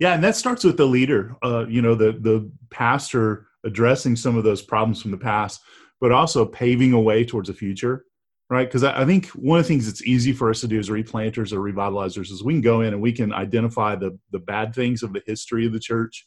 Yeah. 0.00 0.14
And 0.14 0.24
that 0.24 0.36
starts 0.36 0.64
with 0.64 0.76
the 0.76 0.86
leader, 0.86 1.36
uh, 1.42 1.66
you 1.68 1.82
know, 1.82 1.94
the, 1.94 2.12
the 2.12 2.50
pastor 2.70 3.46
addressing 3.64 4.16
some 4.16 4.36
of 4.36 4.44
those 4.44 4.62
problems 4.62 5.02
from 5.02 5.10
the 5.10 5.18
past, 5.18 5.60
but 6.00 6.12
also 6.12 6.44
paving 6.44 6.92
a 6.92 7.00
way 7.00 7.24
towards 7.24 7.48
the 7.48 7.54
future. 7.54 8.04
Right. 8.48 8.68
Because 8.68 8.84
I, 8.84 9.02
I 9.02 9.04
think 9.04 9.26
one 9.30 9.58
of 9.58 9.64
the 9.64 9.68
things 9.68 9.86
that's 9.86 10.04
easy 10.04 10.32
for 10.32 10.50
us 10.50 10.60
to 10.60 10.68
do 10.68 10.78
as 10.78 10.88
replanters 10.88 11.52
or 11.52 11.58
revitalizers 11.58 12.30
is 12.30 12.44
we 12.44 12.54
can 12.54 12.60
go 12.60 12.82
in 12.82 12.94
and 12.94 13.02
we 13.02 13.12
can 13.12 13.32
identify 13.32 13.96
the, 13.96 14.16
the 14.30 14.38
bad 14.38 14.74
things 14.74 15.02
of 15.02 15.12
the 15.12 15.22
history 15.26 15.66
of 15.66 15.72
the 15.72 15.80
church. 15.80 16.26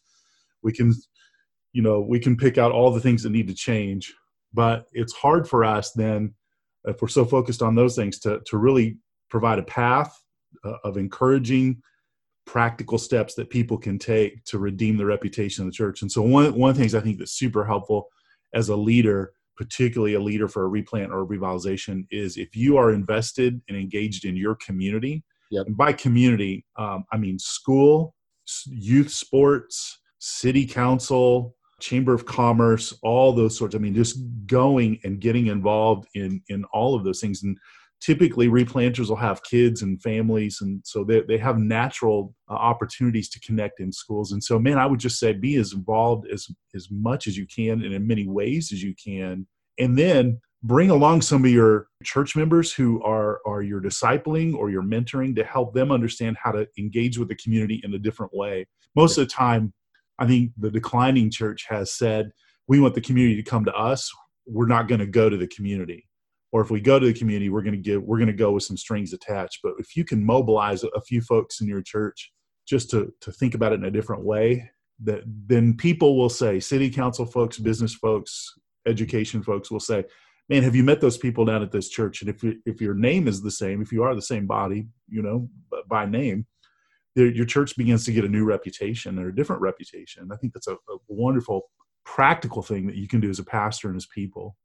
We 0.62 0.74
can, 0.74 0.94
you 1.72 1.82
know, 1.82 2.02
we 2.02 2.20
can 2.20 2.36
pick 2.36 2.58
out 2.58 2.74
all 2.74 2.92
the 2.92 3.00
things 3.00 3.24
that 3.24 3.30
need 3.30 3.48
to 3.48 3.54
change 3.54 4.14
but 4.54 4.86
it's 4.94 5.14
hard 5.14 5.48
for 5.48 5.64
us 5.64 5.92
then 5.94 6.34
if 6.86 7.02
we're 7.02 7.08
so 7.08 7.26
focused 7.26 7.62
on 7.62 7.76
those 7.76 7.96
things 7.96 8.20
to 8.20 8.40
to 8.46 8.58
really 8.58 8.98
provide 9.30 9.60
a 9.60 9.64
path 9.64 10.22
uh, 10.64 10.74
of 10.84 10.98
encouraging 10.98 11.82
practical 12.46 12.98
steps 12.98 13.36
that 13.36 13.50
people 13.50 13.78
can 13.78 14.00
take 14.00 14.44
to 14.44 14.58
redeem 14.58 14.98
the 14.98 15.06
reputation 15.06 15.64
of 15.64 15.68
the 15.68 15.76
church 15.76 16.02
and 16.02 16.12
so 16.12 16.22
one 16.22 16.54
one 16.56 16.70
of 16.70 16.76
the 16.76 16.82
things 16.82 16.96
i 16.96 17.00
think 17.00 17.18
that's 17.18 17.34
super 17.34 17.66
helpful 17.66 18.08
as 18.54 18.70
a 18.70 18.76
leader 18.76 19.34
particularly 19.56 20.14
a 20.14 20.20
leader 20.20 20.48
for 20.48 20.64
a 20.64 20.68
replant 20.68 21.12
or 21.12 21.22
a 21.22 21.28
revitalization 21.28 22.06
is 22.12 22.38
if 22.38 22.56
you 22.56 22.78
are 22.78 22.92
invested 22.92 23.62
and 23.68 23.78
engaged 23.78 24.26
in 24.26 24.36
your 24.36 24.56
community 24.56 25.24
yep. 25.52 25.68
and 25.68 25.78
by 25.78 25.94
community 25.94 26.66
um, 26.78 27.04
i 27.12 27.18
mean 27.18 27.38
school 27.38 28.16
youth 28.66 29.12
sports 29.12 30.00
city 30.18 30.66
council 30.66 31.56
chamber 31.80 32.14
of 32.14 32.26
commerce 32.26 32.94
all 33.04 33.32
those 33.34 33.58
sorts 33.58 33.76
i 33.76 33.78
mean 33.78 33.94
just 33.96 34.20
going 34.50 35.00
and 35.04 35.22
getting 35.22 35.48
involved 35.48 36.08
in 36.16 36.42
in 36.50 36.66
all 36.74 36.96
of 36.96 37.04
those 37.04 37.22
things. 37.22 37.44
And 37.44 37.58
typically 38.02 38.48
replanters 38.48 39.10
will 39.10 39.18
have 39.18 39.44
kids 39.44 39.82
and 39.82 40.02
families 40.02 40.60
and 40.62 40.82
so 40.86 41.04
they, 41.04 41.22
they 41.22 41.38
have 41.38 41.58
natural 41.58 42.34
uh, 42.50 42.54
opportunities 42.54 43.30
to 43.30 43.40
connect 43.42 43.82
in 43.82 43.92
schools. 43.92 44.32
And 44.32 44.44
so 44.44 44.58
man 44.60 44.78
i 44.78 44.86
would 44.86 45.00
just 45.00 45.20
say 45.20 45.34
be 45.34 45.56
as 45.56 45.74
involved 45.74 46.28
as 46.32 46.48
as 46.76 46.88
much 46.92 47.28
as 47.28 47.38
you 47.38 47.46
can 47.46 47.84
and 47.84 47.94
in 47.94 48.08
many 48.08 48.28
ways 48.28 48.72
as 48.72 48.82
you 48.84 48.94
can. 49.02 49.48
And 49.78 49.98
then 49.98 50.40
bring 50.64 50.90
along 50.90 51.22
some 51.22 51.46
of 51.46 51.52
your 51.52 51.88
church 52.04 52.36
members 52.36 52.74
who 52.74 53.02
are 53.04 53.40
are 53.46 53.62
your 53.62 53.82
discipling 53.82 54.56
or 54.56 54.70
your 54.70 54.84
mentoring 54.84 55.36
to 55.36 55.44
help 55.44 55.74
them 55.74 55.92
understand 55.92 56.38
how 56.42 56.52
to 56.52 56.68
engage 56.78 57.18
with 57.18 57.28
the 57.28 57.36
community 57.36 57.82
in 57.84 57.94
a 57.94 58.00
different 58.00 58.34
way. 58.34 58.66
Most 58.96 59.18
of 59.18 59.28
the 59.28 59.34
time 59.34 59.74
I 60.20 60.28
think 60.28 60.52
the 60.58 60.70
declining 60.70 61.32
church 61.32 61.66
has 61.70 61.92
said, 61.92 62.32
we 62.68 62.80
want 62.80 62.94
the 62.94 63.02
community 63.02 63.42
to 63.42 63.50
come 63.50 63.66
to 63.66 63.74
us. 63.74 64.12
We're 64.46 64.68
not 64.68 64.88
going 64.88 65.00
to 65.00 65.08
go 65.08 65.30
to 65.30 65.38
the 65.38 65.48
community. 65.48 66.06
Or 66.52 66.62
if 66.62 66.70
we 66.70 66.82
go 66.82 67.00
to 67.00 67.06
the 67.06 67.14
community, 67.14 67.50
we're 67.50 67.62
going 67.62 67.76
to 67.76 67.82
give, 67.82 68.04
we're 68.04 68.18
going 68.18 68.28
to 68.28 68.34
go 68.34 68.52
with 68.52 68.64
some 68.64 68.78
strings 68.78 69.14
attached. 69.14 69.60
But 69.64 69.74
if 69.80 69.96
you 69.96 70.04
can 70.04 70.24
mobilize 70.24 70.84
a 70.84 71.02
few 71.02 71.22
folks 71.22 71.62
in 71.62 71.68
your 71.68 71.82
church 71.82 72.32
just 72.68 72.90
to, 72.92 73.14
to 73.22 73.32
think 73.32 73.56
about 73.56 73.72
it 73.72 73.80
in 73.80 73.86
a 73.86 73.92
different 73.92 74.24
way, 74.24 74.70
that 75.04 75.24
then 75.26 75.78
people 75.78 76.18
will 76.18 76.30
say, 76.30 76.60
city 76.60 76.90
council 76.90 77.26
folks, 77.26 77.58
business 77.58 77.94
folks, 77.96 78.54
education 78.86 79.42
folks 79.42 79.72
will 79.72 79.80
say, 79.80 80.04
man, 80.50 80.64
have 80.64 80.76
you 80.76 80.84
met 80.84 81.00
those 81.00 81.18
people 81.18 81.46
down 81.46 81.62
at 81.62 81.72
this 81.72 81.88
church? 81.88 82.22
And 82.22 82.30
if, 82.30 82.44
if 82.66 82.82
your 82.82 82.96
name 82.96 83.28
is 83.28 83.42
the 83.42 83.52
same, 83.52 83.82
if 83.82 83.92
you 83.92 84.04
are 84.04 84.16
the 84.16 84.22
same 84.22 84.48
body, 84.48 84.88
you 85.08 85.22
know, 85.22 85.50
by 85.88 86.06
name, 86.06 86.48
your 87.26 87.46
church 87.46 87.76
begins 87.78 88.06
to 88.06 88.12
get 88.12 88.26
a 88.26 88.30
new 88.30 88.46
reputation 88.46 89.20
or 89.20 89.30
a 89.30 89.36
different 89.36 89.62
reputation. 89.62 90.30
I 90.32 90.36
think 90.38 90.54
that's 90.54 90.68
a, 90.68 90.74
a 90.74 90.98
wonderful 91.08 91.70
practical 92.04 92.62
thing 92.62 92.88
that 92.88 92.96
you 92.96 93.08
can 93.08 93.20
do 93.20 93.30
as 93.30 93.40
a 93.40 93.44
pastor 93.44 93.88
and 93.88 93.98
as 93.98 94.06
people. 94.08 94.56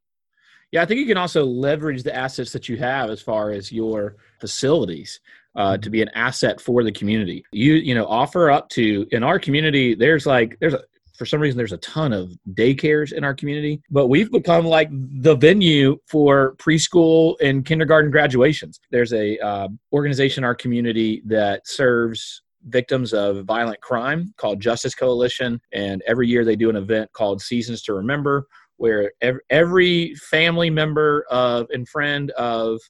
Yeah, 0.72 0.82
I 0.82 0.86
think 0.86 0.98
you 0.98 1.06
can 1.06 1.18
also 1.18 1.44
leverage 1.44 2.02
the 2.02 2.14
assets 2.14 2.52
that 2.52 2.68
you 2.68 2.76
have 2.78 3.10
as 3.10 3.20
far 3.20 3.50
as 3.50 3.70
your 3.70 4.16
facilities 4.40 5.20
uh, 5.56 5.76
to 5.78 5.90
be 5.90 6.02
an 6.02 6.08
asset 6.14 6.60
for 6.60 6.82
the 6.82 6.90
community. 6.90 7.44
You 7.52 7.74
you 7.74 7.94
know 7.94 8.06
offer 8.06 8.50
up 8.50 8.68
to 8.70 9.06
in 9.12 9.22
our 9.22 9.38
community. 9.38 9.94
There's 9.94 10.26
like 10.26 10.56
there's 10.60 10.74
a 10.74 10.80
for 11.16 11.26
some 11.26 11.40
reason 11.40 11.56
there's 11.56 11.72
a 11.72 11.78
ton 11.78 12.12
of 12.12 12.36
daycares 12.54 13.12
in 13.12 13.24
our 13.24 13.34
community 13.34 13.80
but 13.90 14.08
we've 14.08 14.32
become 14.32 14.64
like 14.64 14.88
the 14.90 15.36
venue 15.36 15.96
for 16.08 16.56
preschool 16.56 17.36
and 17.40 17.64
kindergarten 17.64 18.10
graduations 18.10 18.80
there's 18.90 19.12
a 19.12 19.38
uh, 19.38 19.68
organization 19.92 20.42
in 20.42 20.44
our 20.44 20.54
community 20.54 21.22
that 21.24 21.66
serves 21.66 22.42
victims 22.64 23.12
of 23.12 23.44
violent 23.44 23.80
crime 23.80 24.32
called 24.36 24.60
justice 24.60 24.94
coalition 24.94 25.60
and 25.72 26.02
every 26.06 26.26
year 26.26 26.44
they 26.44 26.56
do 26.56 26.70
an 26.70 26.76
event 26.76 27.10
called 27.12 27.40
seasons 27.40 27.82
to 27.82 27.92
remember 27.92 28.46
where 28.76 29.12
every 29.50 30.14
family 30.16 30.70
member 30.70 31.24
of 31.30 31.66
and 31.70 31.88
friend 31.88 32.30
of 32.32 32.80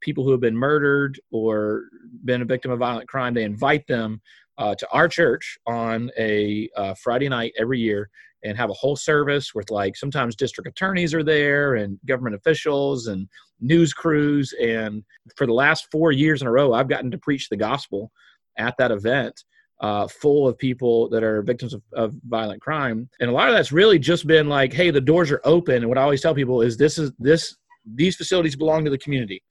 people 0.00 0.24
who 0.24 0.32
have 0.32 0.40
been 0.40 0.56
murdered 0.56 1.18
or 1.30 1.84
been 2.24 2.42
a 2.42 2.44
victim 2.44 2.70
of 2.70 2.78
violent 2.78 3.08
crime 3.08 3.34
they 3.34 3.44
invite 3.44 3.86
them 3.86 4.20
uh, 4.58 4.74
to 4.74 4.88
our 4.90 5.08
church 5.08 5.58
on 5.66 6.10
a 6.18 6.68
uh, 6.76 6.94
Friday 6.94 7.28
night 7.28 7.52
every 7.58 7.78
year 7.78 8.08
and 8.44 8.58
have 8.58 8.70
a 8.70 8.74
whole 8.74 8.94
service 8.94 9.54
with 9.54 9.70
like 9.70 9.96
sometimes 9.96 10.36
district 10.36 10.68
attorneys 10.68 11.14
are 11.14 11.24
there 11.24 11.76
and 11.76 11.98
government 12.06 12.36
officials 12.36 13.06
and 13.06 13.26
news 13.60 13.92
crews. 13.92 14.54
And 14.60 15.02
for 15.36 15.46
the 15.46 15.52
last 15.52 15.90
four 15.90 16.12
years 16.12 16.42
in 16.42 16.46
a 16.46 16.52
row, 16.52 16.74
I've 16.74 16.88
gotten 16.88 17.10
to 17.10 17.18
preach 17.18 17.48
the 17.48 17.56
gospel 17.56 18.12
at 18.58 18.76
that 18.78 18.90
event. 18.90 19.44
uh, 19.80 20.06
full 20.08 20.46
of 20.48 20.56
people 20.56 21.08
that 21.10 21.22
are 21.22 21.42
victims 21.42 21.74
of, 21.74 21.82
of 21.92 22.14
violent 22.28 22.60
crime, 22.60 23.08
and 23.20 23.28
a 23.28 23.32
lot 23.32 23.48
of 23.48 23.54
that's 23.54 23.72
really 23.72 23.98
just 23.98 24.26
been 24.26 24.48
like, 24.48 24.72
hey, 24.72 24.90
the 24.90 25.00
doors 25.00 25.30
are 25.30 25.40
open. 25.44 25.76
And 25.76 25.88
what 25.88 25.98
I 25.98 26.02
always 26.02 26.22
tell 26.22 26.34
people 26.34 26.62
is 26.62 26.76
this 26.76 26.98
is 26.98 27.12
this 27.18 27.56
these 27.94 28.16
facilities 28.16 28.56
belong 28.56 28.84
to 28.84 28.90
the 28.90 28.98
community. 28.98 29.42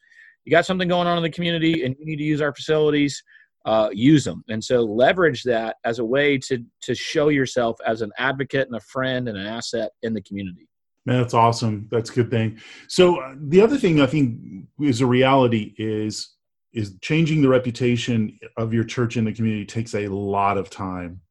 You 0.46 0.52
got 0.52 0.66
something 0.66 0.88
going 0.88 1.08
on 1.08 1.18
in 1.18 1.24
the 1.24 1.30
community, 1.30 1.84
and 1.84 1.96
you 2.00 2.06
need 2.06 2.18
to 2.18 2.24
use 2.24 2.42
our 2.42 2.54
facilities. 2.54 3.22
Uh, 3.66 3.90
use 3.94 4.26
them, 4.26 4.44
and 4.50 4.62
so 4.62 4.82
leverage 4.82 5.42
that 5.44 5.78
as 5.86 6.00
a 6.00 6.04
way 6.04 6.38
to 6.38 6.66
to 6.82 6.94
show 6.94 7.30
yourself 7.30 7.78
as 7.86 8.02
an 8.02 8.12
advocate 8.18 8.68
and 8.68 8.76
a 8.76 8.82
friend 8.82 9.30
and 9.30 9.38
an 9.38 9.46
asset 9.46 9.92
in 10.02 10.14
the 10.14 10.22
community. 10.22 10.68
Man, 11.06 11.22
that's 11.22 11.34
awesome. 11.34 11.88
That's 11.90 12.10
a 12.10 12.14
good 12.14 12.30
thing. 12.30 12.60
So 12.90 13.22
uh, 13.22 13.36
the 13.38 13.62
other 13.62 13.78
thing 13.78 14.02
I 14.02 14.06
think 14.06 14.66
is 14.82 15.00
a 15.00 15.06
reality 15.06 15.74
is 15.78 16.30
is 16.74 16.98
changing 17.02 17.42
the 17.42 17.50
reputation 17.50 18.38
of 18.58 18.74
your 18.74 18.84
church 18.84 19.16
in 19.18 19.26
the 19.26 19.34
community 19.34 19.66
takes 19.66 19.94
a 19.94 20.08
lot 20.08 20.58
of 20.58 20.70
time. 20.70 21.22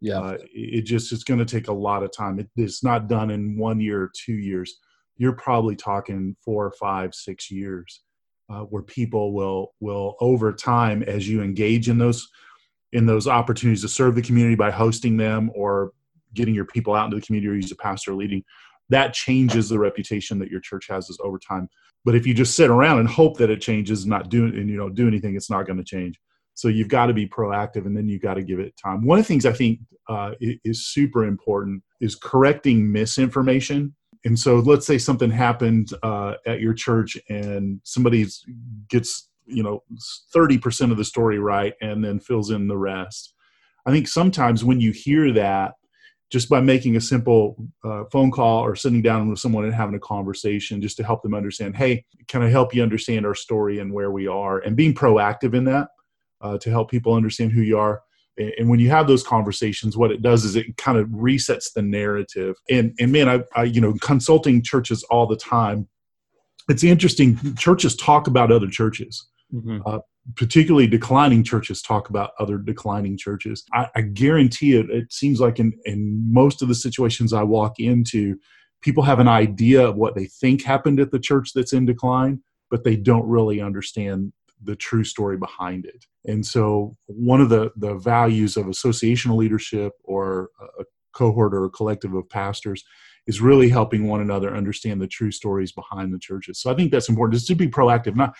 Yeah, 0.00 0.20
uh, 0.20 0.38
it 0.52 0.82
just 0.82 1.12
it's 1.12 1.24
going 1.24 1.38
to 1.40 1.46
take 1.46 1.68
a 1.68 1.72
lot 1.72 2.02
of 2.02 2.12
time. 2.12 2.38
It, 2.38 2.48
it's 2.56 2.84
not 2.84 3.08
done 3.08 3.30
in 3.30 3.58
one 3.58 3.80
year 3.80 4.02
or 4.02 4.12
two 4.14 4.34
years. 4.34 4.78
You're 5.16 5.32
probably 5.32 5.74
talking 5.74 6.36
four, 6.44 6.70
five, 6.78 7.14
six 7.14 7.50
years, 7.50 8.02
uh, 8.50 8.60
where 8.60 8.82
people 8.82 9.32
will 9.32 9.74
will 9.80 10.16
over 10.20 10.52
time 10.52 11.02
as 11.02 11.28
you 11.28 11.42
engage 11.42 11.88
in 11.88 11.98
those 11.98 12.28
in 12.92 13.06
those 13.06 13.26
opportunities 13.26 13.82
to 13.82 13.88
serve 13.88 14.14
the 14.14 14.22
community 14.22 14.54
by 14.54 14.70
hosting 14.70 15.16
them 15.16 15.50
or 15.54 15.92
getting 16.34 16.54
your 16.54 16.66
people 16.66 16.94
out 16.94 17.06
into 17.06 17.16
the 17.16 17.26
community 17.26 17.48
or 17.48 17.54
use 17.54 17.72
a 17.72 17.76
pastor 17.76 18.14
leading 18.14 18.44
that 18.90 19.12
changes 19.12 19.68
the 19.68 19.78
reputation 19.78 20.38
that 20.38 20.50
your 20.50 20.60
church 20.60 20.86
has 20.88 21.10
as 21.10 21.18
over 21.22 21.38
time. 21.38 21.68
But 22.04 22.14
if 22.14 22.26
you 22.26 22.34
just 22.34 22.54
sit 22.54 22.70
around 22.70 23.00
and 23.00 23.08
hope 23.08 23.36
that 23.38 23.50
it 23.50 23.60
changes, 23.60 24.02
and 24.02 24.10
not 24.10 24.28
do 24.28 24.44
and 24.44 24.70
you 24.70 24.76
know 24.76 24.88
do 24.88 25.08
anything, 25.08 25.34
it's 25.34 25.50
not 25.50 25.66
going 25.66 25.78
to 25.78 25.84
change. 25.84 26.20
So 26.54 26.68
you've 26.68 26.88
got 26.88 27.06
to 27.06 27.12
be 27.12 27.28
proactive, 27.28 27.84
and 27.84 27.96
then 27.96 28.08
you've 28.08 28.22
got 28.22 28.34
to 28.34 28.42
give 28.42 28.60
it 28.60 28.74
time. 28.82 29.04
One 29.04 29.18
of 29.18 29.24
the 29.24 29.28
things 29.28 29.44
I 29.44 29.52
think 29.52 29.80
uh, 30.08 30.32
is 30.40 30.86
super 30.86 31.24
important 31.24 31.82
is 32.00 32.14
correcting 32.14 32.90
misinformation. 32.90 33.94
And 34.24 34.38
so, 34.38 34.56
let's 34.56 34.86
say 34.86 34.98
something 34.98 35.30
happened 35.30 35.90
uh, 36.02 36.34
at 36.46 36.60
your 36.60 36.74
church, 36.74 37.18
and 37.28 37.80
somebody 37.84 38.26
gets 38.88 39.28
you 39.46 39.62
know 39.62 39.82
30% 40.34 40.90
of 40.90 40.96
the 40.96 41.04
story 41.04 41.38
right, 41.38 41.74
and 41.80 42.04
then 42.04 42.20
fills 42.20 42.50
in 42.50 42.68
the 42.68 42.78
rest. 42.78 43.34
I 43.84 43.92
think 43.92 44.08
sometimes 44.08 44.64
when 44.64 44.80
you 44.80 44.92
hear 44.92 45.32
that, 45.32 45.74
just 46.30 46.48
by 46.48 46.60
making 46.60 46.96
a 46.96 47.00
simple 47.00 47.56
uh, 47.84 48.04
phone 48.10 48.30
call 48.30 48.64
or 48.64 48.74
sitting 48.74 49.02
down 49.02 49.28
with 49.28 49.38
someone 49.38 49.64
and 49.64 49.74
having 49.74 49.94
a 49.94 50.00
conversation 50.00 50.80
just 50.80 50.96
to 50.96 51.04
help 51.04 51.22
them 51.22 51.34
understand 51.34 51.76
hey 51.76 52.04
can 52.28 52.42
i 52.42 52.48
help 52.48 52.74
you 52.74 52.82
understand 52.82 53.24
our 53.24 53.34
story 53.34 53.78
and 53.78 53.92
where 53.92 54.10
we 54.10 54.26
are? 54.26 54.58
And 54.58 54.76
being 54.76 54.94
proactive 54.94 55.54
in 55.54 55.64
that 55.64 55.88
uh, 56.40 56.58
to 56.58 56.70
help 56.70 56.90
people 56.90 57.14
understand 57.14 57.52
who 57.52 57.62
you 57.62 57.78
are. 57.78 58.02
And 58.38 58.68
when 58.68 58.80
you 58.80 58.90
have 58.90 59.06
those 59.06 59.22
conversations 59.22 59.96
what 59.96 60.10
it 60.10 60.20
does 60.20 60.44
is 60.44 60.56
it 60.56 60.76
kind 60.76 60.98
of 60.98 61.08
resets 61.08 61.72
the 61.72 61.82
narrative. 61.82 62.56
And 62.70 62.94
and 63.00 63.12
man 63.12 63.28
I, 63.28 63.42
I 63.54 63.64
you 63.64 63.80
know 63.80 63.94
consulting 63.94 64.62
churches 64.62 65.02
all 65.04 65.26
the 65.26 65.36
time 65.36 65.88
it's 66.68 66.84
interesting. 66.84 67.38
Churches 67.56 67.94
talk 67.96 68.26
about 68.26 68.50
other 68.50 68.68
churches. 68.68 69.28
Mm-hmm. 69.54 69.78
uh, 69.86 69.98
particularly 70.34 70.86
declining 70.86 71.44
churches 71.44 71.80
talk 71.80 72.08
about 72.08 72.32
other 72.38 72.58
declining 72.58 73.16
churches. 73.16 73.64
I, 73.72 73.88
I 73.94 74.00
guarantee 74.02 74.76
it, 74.76 74.90
it 74.90 75.12
seems 75.12 75.40
like 75.40 75.58
in, 75.60 75.72
in 75.84 76.20
most 76.32 76.62
of 76.62 76.68
the 76.68 76.74
situations 76.74 77.32
I 77.32 77.44
walk 77.44 77.78
into, 77.78 78.36
people 78.82 79.04
have 79.04 79.20
an 79.20 79.28
idea 79.28 79.86
of 79.86 79.96
what 79.96 80.14
they 80.14 80.26
think 80.26 80.64
happened 80.64 80.98
at 80.98 81.12
the 81.12 81.20
church 81.20 81.52
that's 81.54 81.72
in 81.72 81.86
decline, 81.86 82.40
but 82.70 82.82
they 82.82 82.96
don't 82.96 83.26
really 83.26 83.60
understand 83.60 84.32
the 84.62 84.76
true 84.76 85.04
story 85.04 85.36
behind 85.36 85.84
it. 85.84 86.06
And 86.24 86.44
so, 86.44 86.96
one 87.06 87.40
of 87.40 87.48
the, 87.48 87.70
the 87.76 87.94
values 87.94 88.56
of 88.56 88.66
associational 88.66 89.36
leadership 89.36 89.92
or 90.02 90.50
a 90.78 90.84
cohort 91.12 91.54
or 91.54 91.64
a 91.64 91.70
collective 91.70 92.14
of 92.14 92.28
pastors 92.30 92.84
is 93.26 93.40
really 93.40 93.68
helping 93.68 94.06
one 94.06 94.20
another 94.20 94.54
understand 94.54 95.00
the 95.00 95.06
true 95.06 95.30
stories 95.30 95.72
behind 95.72 96.12
the 96.12 96.18
churches. 96.18 96.60
So, 96.60 96.70
I 96.70 96.74
think 96.74 96.90
that's 96.90 97.08
important 97.08 97.36
is 97.36 97.46
to 97.46 97.54
be 97.54 97.68
proactive, 97.68 98.16
not 98.16 98.34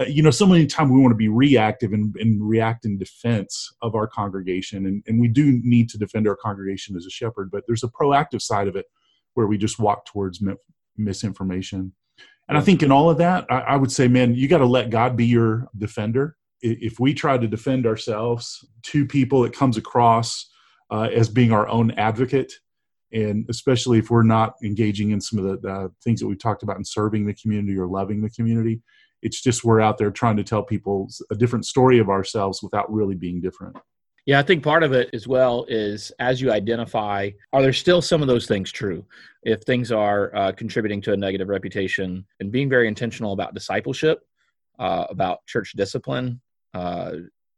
uh, 0.00 0.04
you 0.04 0.22
know, 0.22 0.30
so 0.30 0.46
many 0.46 0.66
times 0.66 0.90
we 0.90 0.98
want 0.98 1.12
to 1.12 1.16
be 1.16 1.28
reactive 1.28 1.92
and, 1.92 2.14
and 2.16 2.48
react 2.48 2.86
in 2.86 2.96
defense 2.96 3.70
of 3.82 3.94
our 3.94 4.06
congregation. 4.06 4.86
And, 4.86 5.02
and 5.06 5.20
we 5.20 5.28
do 5.28 5.60
need 5.62 5.90
to 5.90 5.98
defend 5.98 6.26
our 6.26 6.36
congregation 6.36 6.96
as 6.96 7.04
a 7.04 7.10
shepherd, 7.10 7.50
but 7.50 7.64
there's 7.66 7.84
a 7.84 7.88
proactive 7.88 8.40
side 8.40 8.66
of 8.66 8.76
it 8.76 8.86
where 9.34 9.46
we 9.46 9.58
just 9.58 9.78
walk 9.78 10.06
towards 10.06 10.40
mi- 10.40 10.54
misinformation. 10.96 11.92
And 12.48 12.56
I 12.56 12.62
think 12.62 12.82
in 12.82 12.90
all 12.90 13.10
of 13.10 13.18
that, 13.18 13.46
I, 13.50 13.60
I 13.60 13.76
would 13.76 13.92
say, 13.92 14.08
man, 14.08 14.34
you 14.34 14.48
got 14.48 14.58
to 14.58 14.66
let 14.66 14.90
God 14.90 15.16
be 15.16 15.26
your 15.26 15.68
defender. 15.76 16.36
If 16.62 16.98
we 16.98 17.14
try 17.14 17.38
to 17.38 17.46
defend 17.46 17.86
ourselves 17.86 18.66
to 18.84 19.06
people, 19.06 19.44
it 19.44 19.52
comes 19.52 19.76
across 19.76 20.50
uh, 20.90 21.08
as 21.14 21.28
being 21.28 21.52
our 21.52 21.68
own 21.68 21.92
advocate. 21.92 22.52
And 23.12 23.46
especially 23.48 23.98
if 23.98 24.10
we're 24.10 24.22
not 24.22 24.54
engaging 24.62 25.10
in 25.10 25.20
some 25.20 25.38
of 25.38 25.44
the, 25.44 25.56
the 25.56 25.92
things 26.02 26.20
that 26.20 26.26
we've 26.26 26.38
talked 26.38 26.62
about 26.62 26.76
in 26.76 26.84
serving 26.84 27.26
the 27.26 27.34
community 27.34 27.78
or 27.78 27.86
loving 27.86 28.20
the 28.20 28.30
community, 28.30 28.82
it's 29.22 29.40
just 29.40 29.64
we're 29.64 29.80
out 29.80 29.98
there 29.98 30.10
trying 30.10 30.36
to 30.36 30.44
tell 30.44 30.62
people 30.62 31.08
a 31.30 31.34
different 31.34 31.66
story 31.66 31.98
of 31.98 32.08
ourselves 32.08 32.62
without 32.62 32.92
really 32.92 33.14
being 33.14 33.40
different. 33.40 33.76
Yeah, 34.26 34.38
I 34.38 34.42
think 34.42 34.62
part 34.62 34.82
of 34.82 34.92
it 34.92 35.10
as 35.12 35.26
well 35.26 35.64
is 35.68 36.12
as 36.18 36.40
you 36.40 36.52
identify, 36.52 37.30
are 37.52 37.62
there 37.62 37.72
still 37.72 38.02
some 38.02 38.22
of 38.22 38.28
those 38.28 38.46
things 38.46 38.70
true? 38.70 39.04
If 39.42 39.62
things 39.62 39.90
are 39.90 40.34
uh, 40.36 40.52
contributing 40.52 41.00
to 41.02 41.12
a 41.12 41.16
negative 41.16 41.48
reputation, 41.48 42.26
and 42.38 42.52
being 42.52 42.68
very 42.68 42.86
intentional 42.86 43.32
about 43.32 43.54
discipleship, 43.54 44.20
uh, 44.78 45.06
about 45.08 45.46
church 45.46 45.72
discipline, 45.72 46.40
uh, 46.74 47.12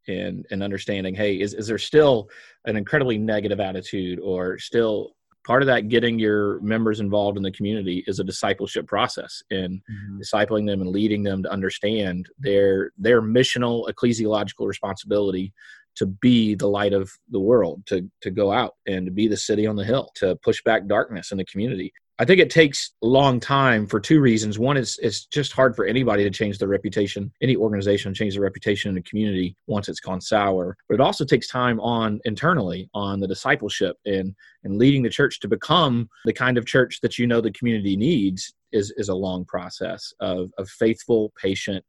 and 0.09 0.47
and 0.51 0.63
understanding, 0.63 1.15
hey, 1.15 1.41
is 1.41 1.53
is 1.55 1.67
there 1.67 1.79
still 1.79 2.29
an 2.65 2.77
incredibly 2.77 3.19
negative 3.19 3.61
attitude, 3.61 4.21
or 4.21 4.59
still 4.59 5.15
part 5.45 5.63
of 5.63 5.67
that 5.67 5.89
getting 5.89 6.19
your 6.19 6.61
members 6.61 7.01
involved 7.01 7.37
in 7.37 7.43
the 7.43 7.51
community 7.51 8.05
is 8.07 8.19
a 8.19 8.25
discipleship 8.25 8.87
process 8.87 9.43
and 9.51 9.81
mm-hmm. 9.91 10.21
discipling 10.21 10.67
them 10.67 10.81
and 10.81 10.91
leading 10.91 11.23
them 11.23 11.43
to 11.43 11.51
understand 11.51 12.29
their 12.39 12.93
their 12.99 13.21
missional 13.23 13.89
ecclesiological 13.91 14.67
responsibility 14.67 15.53
to 15.95 16.07
be 16.07 16.55
the 16.55 16.69
light 16.69 16.93
of 16.93 17.11
the 17.31 17.41
world 17.41 17.83
to 17.87 18.09
to 18.21 18.31
go 18.31 18.53
out 18.53 18.75
and 18.87 19.07
to 19.07 19.13
be 19.13 19.29
the 19.29 19.37
city 19.37 19.67
on 19.67 19.77
the 19.77 19.85
hill 19.85 20.11
to 20.15 20.37
push 20.37 20.63
back 20.63 20.87
darkness 20.87 21.33
in 21.33 21.39
the 21.39 21.45
community 21.45 21.93
I 22.19 22.25
think 22.25 22.41
it 22.41 22.51
takes 22.51 22.93
a 23.03 23.07
long 23.07 23.41
time 23.41 23.87
for 23.87 23.99
two 23.99 24.21
reasons. 24.21 24.59
One 24.59 24.77
is 24.77 24.99
it's 25.03 25.27
just 25.27 25.53
hard 25.53 25.75
for 25.75 25.87
anybody 25.87 26.25
to 26.25 26.31
change 26.31 26.59
their 26.59 26.69
reputation, 26.69 27.33
any 27.41 27.57
organization 27.57 28.15
change 28.15 28.35
their 28.35 28.43
reputation 28.43 28.91
in 28.91 28.95
the 28.95 29.03
community 29.03 29.57
once 29.67 29.89
it's 29.89 30.01
gone 30.01 30.21
sour. 30.21 30.77
But 30.89 30.97
it 30.97 31.01
also 31.01 31.25
takes 31.25 31.49
time 31.49 31.81
on 31.81 32.21
internally 32.25 32.89
on 32.95 33.19
the 33.21 33.27
discipleship 33.27 33.97
and 34.05 34.35
and 34.63 34.79
leading 34.79 35.03
the 35.03 35.11
church 35.11 35.41
to 35.41 35.49
become 35.49 36.09
the 36.25 36.33
kind 36.33 36.59
of 36.59 36.67
church 36.67 37.01
that 37.01 37.19
you 37.19 37.27
know 37.27 37.41
the 37.41 37.53
community 37.53 37.97
needs 37.97 38.55
is 38.73 38.93
is 38.97 39.09
a 39.09 39.15
long 39.15 39.45
process 39.47 40.13
of 40.21 40.51
of 40.59 40.69
faithful, 40.69 41.33
patient 41.41 41.85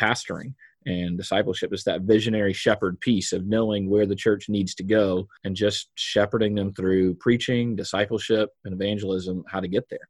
pastoring 0.00 0.54
and 0.88 1.16
discipleship. 1.16 1.72
Is 1.72 1.84
that 1.84 2.02
visionary 2.02 2.52
shepherd 2.52 2.98
piece 3.00 3.32
of 3.32 3.46
knowing 3.46 3.88
where 3.88 4.06
the 4.06 4.16
church 4.16 4.48
needs 4.48 4.74
to 4.76 4.82
go 4.82 5.28
and 5.44 5.54
just 5.54 5.90
shepherding 5.94 6.54
them 6.54 6.72
through 6.72 7.14
preaching 7.16 7.76
discipleship 7.76 8.50
and 8.64 8.74
evangelism 8.74 9.44
how 9.48 9.60
to 9.60 9.68
get 9.68 9.88
there. 9.90 10.08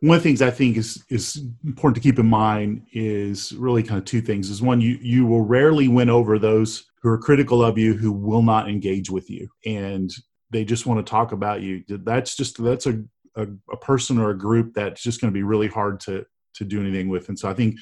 One 0.00 0.16
of 0.16 0.22
the 0.22 0.28
things 0.28 0.40
i 0.40 0.50
think 0.50 0.76
is 0.76 1.04
is 1.10 1.42
important 1.64 2.02
to 2.02 2.08
keep 2.08 2.18
in 2.18 2.26
mind 2.26 2.86
is 2.92 3.52
really 3.52 3.82
kind 3.82 3.98
of 3.98 4.04
two 4.04 4.20
things. 4.20 4.50
Is 4.50 4.62
one 4.62 4.80
you 4.80 4.98
you 5.00 5.26
will 5.26 5.42
rarely 5.42 5.88
win 5.88 6.08
over 6.08 6.38
those 6.38 6.84
who 7.02 7.08
are 7.08 7.18
critical 7.18 7.62
of 7.62 7.78
you 7.78 7.94
who 7.94 8.12
will 8.12 8.42
not 8.42 8.68
engage 8.68 9.10
with 9.10 9.30
you 9.30 9.48
and 9.66 10.10
they 10.52 10.64
just 10.64 10.84
want 10.84 11.04
to 11.04 11.08
talk 11.08 11.32
about 11.32 11.62
you. 11.62 11.82
That's 11.88 12.36
just 12.36 12.62
that's 12.62 12.86
a 12.86 13.02
a, 13.36 13.46
a 13.70 13.76
person 13.76 14.18
or 14.18 14.30
a 14.30 14.38
group 14.38 14.74
that's 14.74 15.02
just 15.02 15.20
going 15.20 15.32
to 15.32 15.38
be 15.38 15.42
really 15.42 15.68
hard 15.68 16.00
to 16.00 16.24
to 16.54 16.64
do 16.64 16.80
anything 16.80 17.08
with. 17.08 17.28
And 17.28 17.38
so 17.38 17.48
i 17.48 17.54
think 17.54 17.76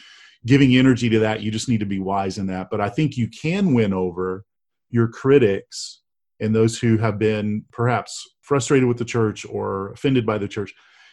giving 0.47 0.77
energy 0.77 1.09
to 1.09 1.19
that. 1.21 1.43
You 1.43 1.51
just 1.51 1.69
need 1.69 1.81
to 1.81 1.87
be 1.87 1.99
wise 1.99 2.39
in 2.39 2.47
that. 2.47 2.69
But 2.71 2.81
I 2.81 2.89
think 2.89 3.17
you 3.17 3.29
can 3.29 3.75
win 3.75 3.93
over 3.93 4.45
your 4.91 5.09
critics 5.09 6.03
and 6.41 6.55
those 6.55 6.79
who 6.79 6.97
have 6.99 7.19
been 7.19 7.65
perhaps 7.73 8.25
frustrated 8.43 8.89
with 8.89 8.99
the 8.99 9.05
church 9.05 9.45
or 9.45 9.93
offended 9.93 10.25
by 10.25 10.39
the 10.39 10.49
church. 10.49 10.73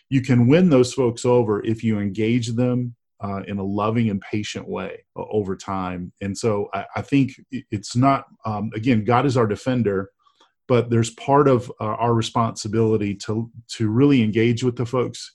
You 0.09 0.21
can 0.21 0.47
win 0.47 0.69
those 0.69 0.93
folks 0.93 1.25
over 1.25 1.65
if 1.65 1.83
you 1.83 1.99
engage 1.99 2.49
them 2.49 2.95
uh, 3.23 3.41
in 3.47 3.57
a 3.57 3.63
loving 3.63 4.09
and 4.09 4.21
patient 4.21 4.67
way 4.67 5.03
uh, 5.17 5.23
over 5.31 5.55
time. 5.55 6.11
And 6.21 6.37
so 6.37 6.69
I, 6.73 6.85
I 6.97 7.01
think 7.01 7.31
it's 7.51 7.95
not, 7.95 8.25
um, 8.45 8.69
again, 8.75 9.03
God 9.03 9.25
is 9.25 9.35
our 9.35 9.47
defender, 9.47 10.11
but 10.67 10.89
there's 10.89 11.11
part 11.11 11.47
of 11.47 11.71
uh, 11.79 11.85
our 11.85 12.13
responsibility 12.13 13.15
to 13.15 13.51
to 13.77 13.89
really 13.89 14.21
engage 14.21 14.63
with 14.63 14.75
the 14.75 14.85
folks 14.85 15.33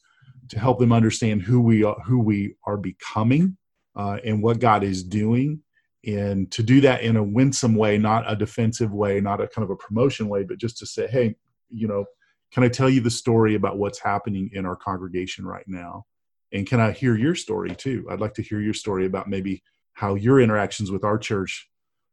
to 0.50 0.58
help 0.58 0.78
them 0.78 0.92
understand 0.92 1.42
who 1.42 1.60
we 1.60 1.84
are, 1.84 1.96
who 2.04 2.18
we 2.18 2.54
are 2.66 2.76
becoming, 2.76 3.56
uh, 3.96 4.18
and 4.24 4.42
what 4.42 4.60
God 4.60 4.84
is 4.84 5.02
doing. 5.02 5.62
And 6.06 6.50
to 6.52 6.62
do 6.62 6.80
that 6.80 7.02
in 7.02 7.16
a 7.16 7.22
winsome 7.22 7.74
way, 7.74 7.98
not 7.98 8.30
a 8.30 8.34
defensive 8.34 8.92
way, 8.92 9.20
not 9.20 9.40
a 9.40 9.48
kind 9.48 9.64
of 9.64 9.70
a 9.70 9.76
promotion 9.76 10.28
way, 10.28 10.44
but 10.44 10.58
just 10.58 10.78
to 10.78 10.86
say, 10.86 11.06
hey, 11.06 11.36
you 11.68 11.86
know, 11.86 12.06
can 12.52 12.64
I 12.64 12.68
tell 12.68 12.88
you 12.88 13.00
the 13.00 13.10
story 13.10 13.54
about 13.54 13.78
what's 13.78 14.00
happening 14.00 14.50
in 14.52 14.64
our 14.64 14.76
congregation 14.76 15.44
right 15.46 15.66
now? 15.66 16.06
And 16.52 16.66
can 16.66 16.80
I 16.80 16.90
hear 16.90 17.16
your 17.16 17.34
story 17.34 17.74
too? 17.74 18.06
I'd 18.10 18.20
like 18.20 18.34
to 18.34 18.42
hear 18.42 18.60
your 18.60 18.74
story 18.74 19.06
about 19.06 19.28
maybe 19.28 19.62
how 19.92 20.14
your 20.14 20.40
interactions 20.40 20.90
with 20.90 21.04
our 21.04 21.18
church 21.18 21.68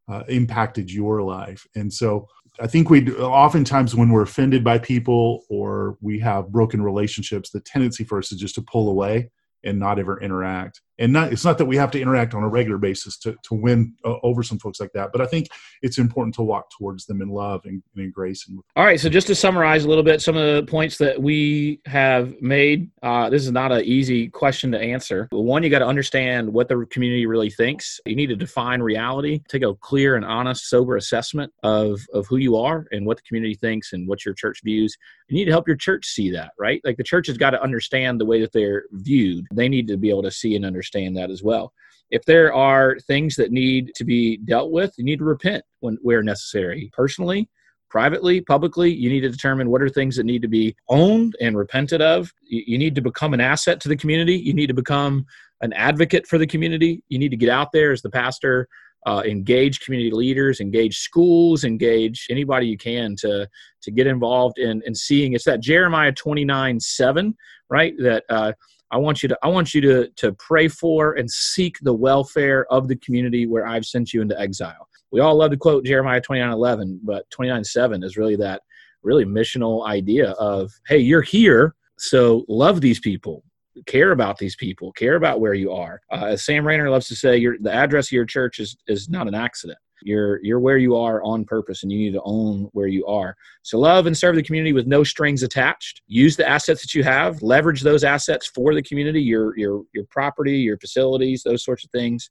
uh, 0.10 0.24
impacted 0.28 0.92
your 0.92 1.22
life. 1.22 1.66
And 1.76 1.92
so 1.92 2.28
I 2.60 2.68
think 2.68 2.90
we 2.90 3.12
oftentimes 3.14 3.96
when 3.96 4.10
we're 4.10 4.24
offended 4.24 4.64
by 4.64 4.80
people 4.80 5.44
or 5.50 5.98
we 6.02 6.20
have 6.20 6.50
broken 6.50 6.82
relationships, 6.82 7.50
the 7.50 7.62
tendency 7.62 8.04
for 8.04 8.18
us 8.18 8.32
is 8.32 8.40
just 8.40 8.56
to 8.56 8.62
pull 8.62 8.90
away 8.90 9.30
and 9.64 9.80
not 9.80 10.00
ever 10.00 10.20
interact 10.22 10.82
and 11.00 11.14
not 11.14 11.32
it's 11.32 11.46
not 11.46 11.58
that 11.58 11.66
we 11.66 11.76
have 11.76 11.92
to 11.92 12.02
interact 12.02 12.34
on 12.34 12.44
a 12.44 12.48
regular 12.48 12.78
basis 12.78 13.18
to, 13.18 13.36
to 13.44 13.54
win 13.54 13.94
uh, 14.06 14.16
over 14.24 14.44
some 14.44 14.60
folks 14.60 14.80
like 14.80 14.92
that 14.94 15.12
but 15.12 15.22
i 15.22 15.26
think 15.26 15.48
it's 15.82 15.98
important 15.98 16.34
to 16.34 16.42
walk 16.42 16.70
towards 16.72 17.06
them 17.06 17.22
in 17.22 17.30
love 17.30 17.62
and, 17.66 17.82
and 17.96 18.06
in 18.06 18.12
grace 18.12 18.48
and 18.48 18.60
all 18.76 18.86
right 18.86 19.00
so 19.00 19.10
just 19.10 19.28
to 19.28 19.36
summarize 19.36 19.86
a 19.86 19.88
little 19.88 20.04
bit 20.04 20.22
some 20.22 20.36
of 20.36 20.56
the 20.56 20.72
points 20.72 20.98
that 20.98 21.22
we 21.22 21.80
have 21.86 22.40
made 22.42 22.90
uh, 23.04 23.30
this 23.30 23.44
is 23.44 23.52
not 23.52 23.72
an 23.72 23.84
easy 23.84 24.28
question 24.28 24.72
to 24.72 24.80
answer. 24.80 25.28
One 25.32 25.64
you 25.64 25.70
got 25.70 25.80
to 25.80 25.88
understand 25.88 26.52
what 26.52 26.68
the 26.68 26.86
community 26.90 27.26
really 27.26 27.50
thinks. 27.50 28.00
You 28.06 28.16
need 28.16 28.28
to 28.28 28.36
define 28.36 28.82
reality 28.82 29.42
take 29.48 29.64
a 29.64 29.74
clear 29.76 30.16
and 30.16 30.26
honest 30.26 30.70
sober 30.70 30.98
assessment 30.98 31.52
of 31.64 32.00
of 32.14 32.26
who 32.28 32.38
you 32.38 32.58
are 32.58 32.86
and 32.92 33.06
what 33.06 33.18
the 33.18 33.24
community 33.24 33.56
thinks 33.56 33.94
and 33.94 34.08
what 34.08 34.26
your 34.26 34.34
church 34.34 34.62
views. 34.64 34.98
You 35.30 35.36
need 35.36 35.46
to 35.46 35.52
help 35.52 35.68
your 35.68 35.78
church 35.78 36.06
see 36.06 36.32
that 36.32 36.52
right? 36.60 36.82
Like 36.84 36.98
the 36.98 37.04
church 37.04 37.28
has 37.28 37.38
got 37.38 37.52
to 37.52 37.62
understand 37.62 38.20
the 38.20 38.26
way 38.26 38.42
that 38.42 38.54
they're 38.54 38.86
viewed. 38.92 39.46
They 39.54 39.70
need 39.70 39.88
to 39.88 39.98
be 39.98 40.10
able 40.10 40.24
to 40.24 40.32
see 40.32 40.56
and 40.56 40.66
understand 40.66 40.87
understand 40.88 41.18
that 41.18 41.32
as 41.32 41.44
well. 41.44 41.74
If 42.10 42.24
there 42.26 42.54
are 42.54 42.98
things 43.08 43.36
that 43.36 43.52
need 43.52 43.92
to 43.96 44.06
be 44.06 44.38
dealt 44.38 44.72
with, 44.72 44.94
you 44.98 45.04
need 45.04 45.20
to 45.20 45.26
repent 45.26 45.64
when 45.82 45.98
where 46.02 46.24
necessary. 46.24 46.90
Personally, 46.94 47.50
privately, 47.90 48.42
publicly, 48.42 48.94
you 48.94 49.10
need 49.10 49.22
to 49.22 49.30
determine 49.30 49.70
what 49.70 49.82
are 49.82 49.90
things 49.90 50.16
that 50.16 50.26
need 50.26 50.42
to 50.42 50.48
be 50.48 50.76
owned 50.88 51.36
and 51.42 51.58
repented 51.58 52.02
of. 52.02 52.32
You 52.44 52.78
need 52.78 52.96
to 52.96 53.02
become 53.02 53.34
an 53.34 53.42
asset 53.42 53.82
to 53.82 53.90
the 53.90 53.98
community. 53.98 54.38
You 54.38 54.54
need 54.54 54.68
to 54.68 54.74
become 54.74 55.26
an 55.62 55.74
advocate 55.74 56.28
for 56.28 56.38
the 56.38 56.48
community. 56.48 57.04
You 57.10 57.20
need 57.20 57.32
to 57.32 57.38
get 57.38 57.50
out 57.50 57.72
there 57.74 57.92
as 57.92 58.02
the 58.02 58.10
pastor, 58.10 58.70
uh, 59.06 59.24
engage 59.26 59.82
community 59.82 60.12
leaders, 60.12 60.62
engage 60.62 60.98
schools, 61.00 61.64
engage 61.66 62.28
anybody 62.30 62.68
you 62.68 62.78
can 62.78 63.16
to 63.18 63.48
to 63.82 63.92
get 63.92 64.08
involved 64.08 64.60
in 64.60 64.82
in 64.86 64.96
seeing. 64.96 65.34
It's 65.34 65.46
that 65.46 65.62
Jeremiah 65.62 66.14
twenty 66.14 66.46
nine 66.46 66.80
seven, 66.80 67.36
right? 67.70 67.94
That 68.00 68.24
uh, 68.30 68.54
I 68.92 68.98
want 68.98 69.22
you 69.22 69.30
to 69.30 69.38
I 69.44 69.48
want 69.48 69.74
you 69.74 69.82
to 69.82 70.10
to 70.18 70.34
pray 70.34 70.68
for 70.68 71.14
and 71.14 71.30
seek 71.30 71.78
the 71.82 71.94
welfare 71.94 72.66
of 72.72 72.88
the 72.88 72.96
community 72.98 73.46
where 73.46 73.68
I've 73.68 73.86
sent 73.86 74.14
you 74.14 74.22
into 74.22 74.40
exile. 74.40 74.88
We 75.12 75.20
all 75.20 75.36
love 75.36 75.52
to 75.52 75.58
quote 75.58 75.86
Jeremiah 75.86 76.22
29:11, 76.22 77.00
but 77.04 77.30
29:7 77.30 78.04
is 78.04 78.18
really 78.18 78.36
that 78.38 78.62
really 79.04 79.26
missional 79.26 79.88
idea 79.88 80.32
of 80.32 80.72
hey, 80.88 81.00
you're 81.00 81.22
here, 81.22 81.76
so 81.98 82.46
love 82.48 82.82
these 82.82 83.00
people, 83.00 83.44
care 83.86 84.12
about 84.12 84.38
these 84.38 84.56
people, 84.56 84.92
care 84.94 85.16
about 85.16 85.40
where 85.40 85.54
you 85.54 85.72
are. 85.72 86.02
Uh, 86.12 86.26
as 86.28 86.46
Sam 86.46 86.66
Rainer 86.66 86.90
loves 86.90 87.08
to 87.08 87.16
say, 87.16 87.38
your 87.38 87.58
the 87.60 87.74
address 87.74 88.08
of 88.08 88.14
your 88.14 88.26
church 88.26 88.60
is 88.60 88.78
is 88.88 89.10
not 89.10 89.28
an 89.28 89.36
accident. 89.36 89.80
You're 90.02 90.44
you're 90.44 90.60
where 90.60 90.78
you 90.78 90.96
are 90.96 91.22
on 91.24 91.46
purpose, 91.46 91.84
and 91.84 91.92
you 91.92 91.98
need 91.98 92.14
to 92.14 92.22
own 92.24 92.70
where 92.74 92.88
you 92.88 93.06
are. 93.06 93.36
So 93.64 93.80
love 93.80 94.06
and 94.06 94.18
serve 94.18 94.36
the 94.36 94.44
community 94.44 94.74
with 94.74 94.88
no 94.88 95.04
strings 95.04 95.44
attached. 95.44 96.02
Use 96.08 96.36
the 96.36 96.48
assets 96.48 96.82
that 96.82 96.94
you 96.94 97.04
have. 97.04 97.42
Leverage 97.42 97.82
those 97.82 98.04
assets 98.04 98.48
for 98.48 98.74
the 98.74 98.84
community. 98.84 99.22
Your 99.22 99.58
your 99.58 99.84
your 99.94 100.06
property, 100.10 100.58
your 100.58 100.78
facilities, 100.78 101.44
those 101.44 101.64
sorts 101.64 101.84
of 101.84 101.92
things. 101.92 102.30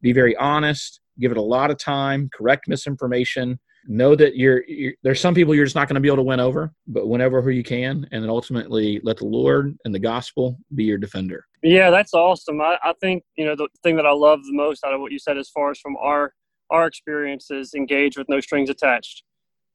Be 0.00 0.12
very 0.12 0.36
honest. 0.36 1.00
Give 1.18 1.32
it 1.32 1.36
a 1.36 1.42
lot 1.42 1.70
of 1.70 1.78
time. 1.78 2.30
Correct 2.32 2.68
misinformation. 2.68 3.58
Know 3.90 4.14
that 4.16 4.36
you're, 4.36 4.64
you're 4.68 4.92
there's 5.02 5.20
some 5.20 5.34
people 5.34 5.54
you're 5.54 5.64
just 5.64 5.74
not 5.74 5.88
going 5.88 5.94
to 5.94 6.00
be 6.00 6.08
able 6.08 6.18
to 6.18 6.22
win 6.22 6.40
over, 6.40 6.72
but 6.86 7.08
win 7.08 7.22
over 7.22 7.40
who 7.40 7.50
you 7.50 7.62
can, 7.62 8.06
and 8.12 8.22
then 8.22 8.28
ultimately 8.28 9.00
let 9.02 9.16
the 9.16 9.24
Lord 9.24 9.76
and 9.84 9.94
the 9.94 9.98
gospel 9.98 10.58
be 10.74 10.84
your 10.84 10.98
defender. 10.98 11.46
Yeah, 11.62 11.90
that's 11.90 12.12
awesome. 12.12 12.60
I, 12.60 12.76
I 12.82 12.92
think 13.00 13.24
you 13.36 13.46
know 13.46 13.56
the 13.56 13.68
thing 13.82 13.96
that 13.96 14.04
I 14.04 14.12
love 14.12 14.40
the 14.44 14.52
most 14.52 14.84
out 14.84 14.92
of 14.92 15.00
what 15.00 15.10
you 15.10 15.18
said, 15.18 15.38
as 15.38 15.48
far 15.48 15.70
as 15.70 15.78
from 15.78 15.96
our 15.96 16.34
our 16.70 16.86
experiences 16.86 17.74
engage 17.74 18.16
with 18.16 18.28
no 18.28 18.40
strings 18.40 18.70
attached. 18.70 19.22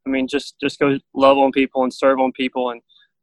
I 0.06 0.10
mean, 0.10 0.28
just 0.28 0.56
just 0.60 0.80
go 0.80 0.98
love 1.14 1.38
on 1.38 1.52
people 1.52 1.84
and 1.84 1.94
serve 1.94 2.20
on 2.20 2.32
people, 2.32 2.70
and 2.70 2.82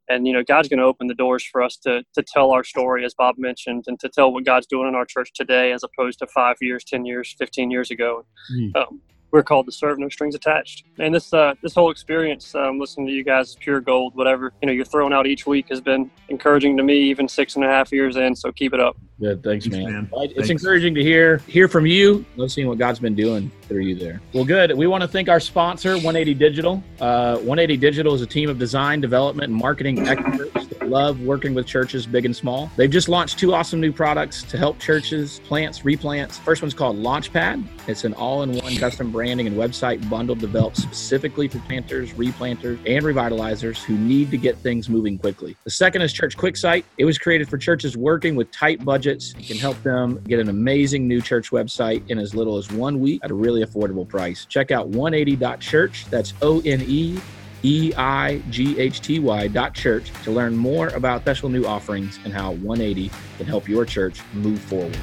and 0.08 0.26
you 0.26 0.32
know, 0.32 0.42
God's 0.42 0.68
going 0.68 0.78
to 0.78 0.84
open 0.84 1.06
the 1.06 1.14
doors 1.14 1.44
for 1.44 1.62
us 1.62 1.76
to 1.84 2.02
to 2.14 2.22
tell 2.22 2.50
our 2.50 2.64
story, 2.64 3.04
as 3.04 3.14
Bob 3.14 3.36
mentioned, 3.38 3.84
and 3.86 3.98
to 4.00 4.08
tell 4.08 4.32
what 4.32 4.44
God's 4.44 4.66
doing 4.66 4.88
in 4.88 4.94
our 4.94 5.04
church 5.04 5.30
today, 5.34 5.72
as 5.72 5.82
opposed 5.82 6.18
to 6.20 6.26
five 6.26 6.56
years, 6.60 6.84
ten 6.84 7.04
years, 7.04 7.34
fifteen 7.38 7.70
years 7.70 7.90
ago. 7.90 8.24
Mm. 8.52 8.76
Um, 8.76 9.00
we're 9.30 9.42
called 9.42 9.66
to 9.66 9.72
serve 9.72 9.98
no 9.98 10.08
strings 10.08 10.34
attached. 10.34 10.84
And 10.98 11.14
this 11.14 11.32
uh, 11.32 11.54
this 11.62 11.74
whole 11.74 11.90
experience, 11.90 12.54
um, 12.54 12.78
listening 12.78 13.06
to 13.06 13.12
you 13.12 13.24
guys, 13.24 13.50
is 13.50 13.56
pure 13.56 13.80
gold, 13.80 14.14
whatever 14.14 14.52
you 14.62 14.66
know 14.66 14.72
you're 14.72 14.84
throwing 14.84 15.12
out 15.12 15.26
each 15.26 15.46
week 15.46 15.68
has 15.70 15.80
been 15.80 16.10
encouraging 16.28 16.76
to 16.76 16.82
me, 16.82 16.98
even 17.10 17.28
six 17.28 17.56
and 17.56 17.64
a 17.64 17.68
half 17.68 17.92
years 17.92 18.16
in. 18.16 18.34
So 18.34 18.52
keep 18.52 18.74
it 18.74 18.80
up. 18.80 18.96
Good, 19.20 19.42
thanks, 19.42 19.66
man. 19.66 19.84
man. 19.84 20.10
It's 20.12 20.34
thanks. 20.34 20.50
encouraging 20.50 20.94
to 20.94 21.02
hear 21.02 21.38
hear 21.46 21.68
from 21.68 21.86
you. 21.86 22.24
Love 22.36 22.50
seeing 22.50 22.68
what 22.68 22.78
God's 22.78 22.98
been 22.98 23.14
doing 23.14 23.50
through 23.62 23.82
you 23.82 23.94
there. 23.94 24.20
Well, 24.32 24.44
good. 24.44 24.76
We 24.76 24.86
want 24.86 25.02
to 25.02 25.08
thank 25.08 25.28
our 25.28 25.40
sponsor, 25.40 25.92
180 25.92 26.34
Digital. 26.34 26.82
Uh, 27.00 27.36
180 27.36 27.76
Digital 27.76 28.14
is 28.14 28.22
a 28.22 28.26
team 28.26 28.48
of 28.48 28.58
design, 28.58 29.00
development, 29.00 29.50
and 29.50 29.60
marketing 29.60 30.06
experts 30.08 30.66
that 30.66 30.69
love 30.90 31.20
working 31.20 31.54
with 31.54 31.66
churches, 31.66 32.06
big 32.06 32.24
and 32.24 32.34
small. 32.34 32.70
They've 32.76 32.90
just 32.90 33.08
launched 33.08 33.38
two 33.38 33.54
awesome 33.54 33.80
new 33.80 33.92
products 33.92 34.42
to 34.42 34.58
help 34.58 34.78
churches 34.78 35.40
plants, 35.44 35.80
replants. 35.80 36.38
First 36.40 36.60
one's 36.60 36.74
called 36.74 36.96
Launchpad. 36.96 37.64
It's 37.86 38.04
an 38.04 38.12
all-in-one 38.14 38.76
custom 38.76 39.10
branding 39.10 39.46
and 39.46 39.56
website 39.56 40.06
bundle 40.10 40.34
developed 40.34 40.76
specifically 40.76 41.48
for 41.48 41.60
planters, 41.60 42.12
replanters, 42.12 42.78
and 42.86 43.04
revitalizers 43.04 43.82
who 43.82 43.96
need 43.96 44.30
to 44.32 44.36
get 44.36 44.56
things 44.58 44.88
moving 44.88 45.16
quickly. 45.16 45.56
The 45.64 45.70
second 45.70 46.02
is 46.02 46.12
Church 46.12 46.36
QuickSite. 46.36 46.84
It 46.98 47.04
was 47.04 47.18
created 47.18 47.48
for 47.48 47.56
churches 47.56 47.96
working 47.96 48.34
with 48.34 48.50
tight 48.50 48.84
budgets 48.84 49.32
and 49.34 49.44
can 49.44 49.56
help 49.56 49.80
them 49.82 50.20
get 50.24 50.40
an 50.40 50.48
amazing 50.48 51.06
new 51.06 51.20
church 51.20 51.50
website 51.50 52.08
in 52.10 52.18
as 52.18 52.34
little 52.34 52.56
as 52.56 52.70
one 52.70 53.00
week 53.00 53.20
at 53.22 53.30
a 53.30 53.34
really 53.34 53.64
affordable 53.64 54.06
price. 54.06 54.44
Check 54.46 54.70
out 54.70 54.90
180.church. 54.90 56.06
That's 56.10 56.34
O 56.42 56.60
N 56.64 56.82
E 56.82 57.20
E 57.62 57.92
I 57.96 58.38
G 58.50 58.78
H 58.78 59.00
T 59.00 59.18
Y 59.18 59.48
dot 59.48 59.74
church 59.74 60.10
to 60.24 60.30
learn 60.30 60.56
more 60.56 60.88
about 60.88 61.22
special 61.22 61.48
new 61.48 61.64
offerings 61.64 62.18
and 62.24 62.32
how 62.32 62.52
180 62.52 63.10
can 63.36 63.46
help 63.46 63.68
your 63.68 63.84
church 63.84 64.22
move 64.32 64.60
forward. 64.60 64.98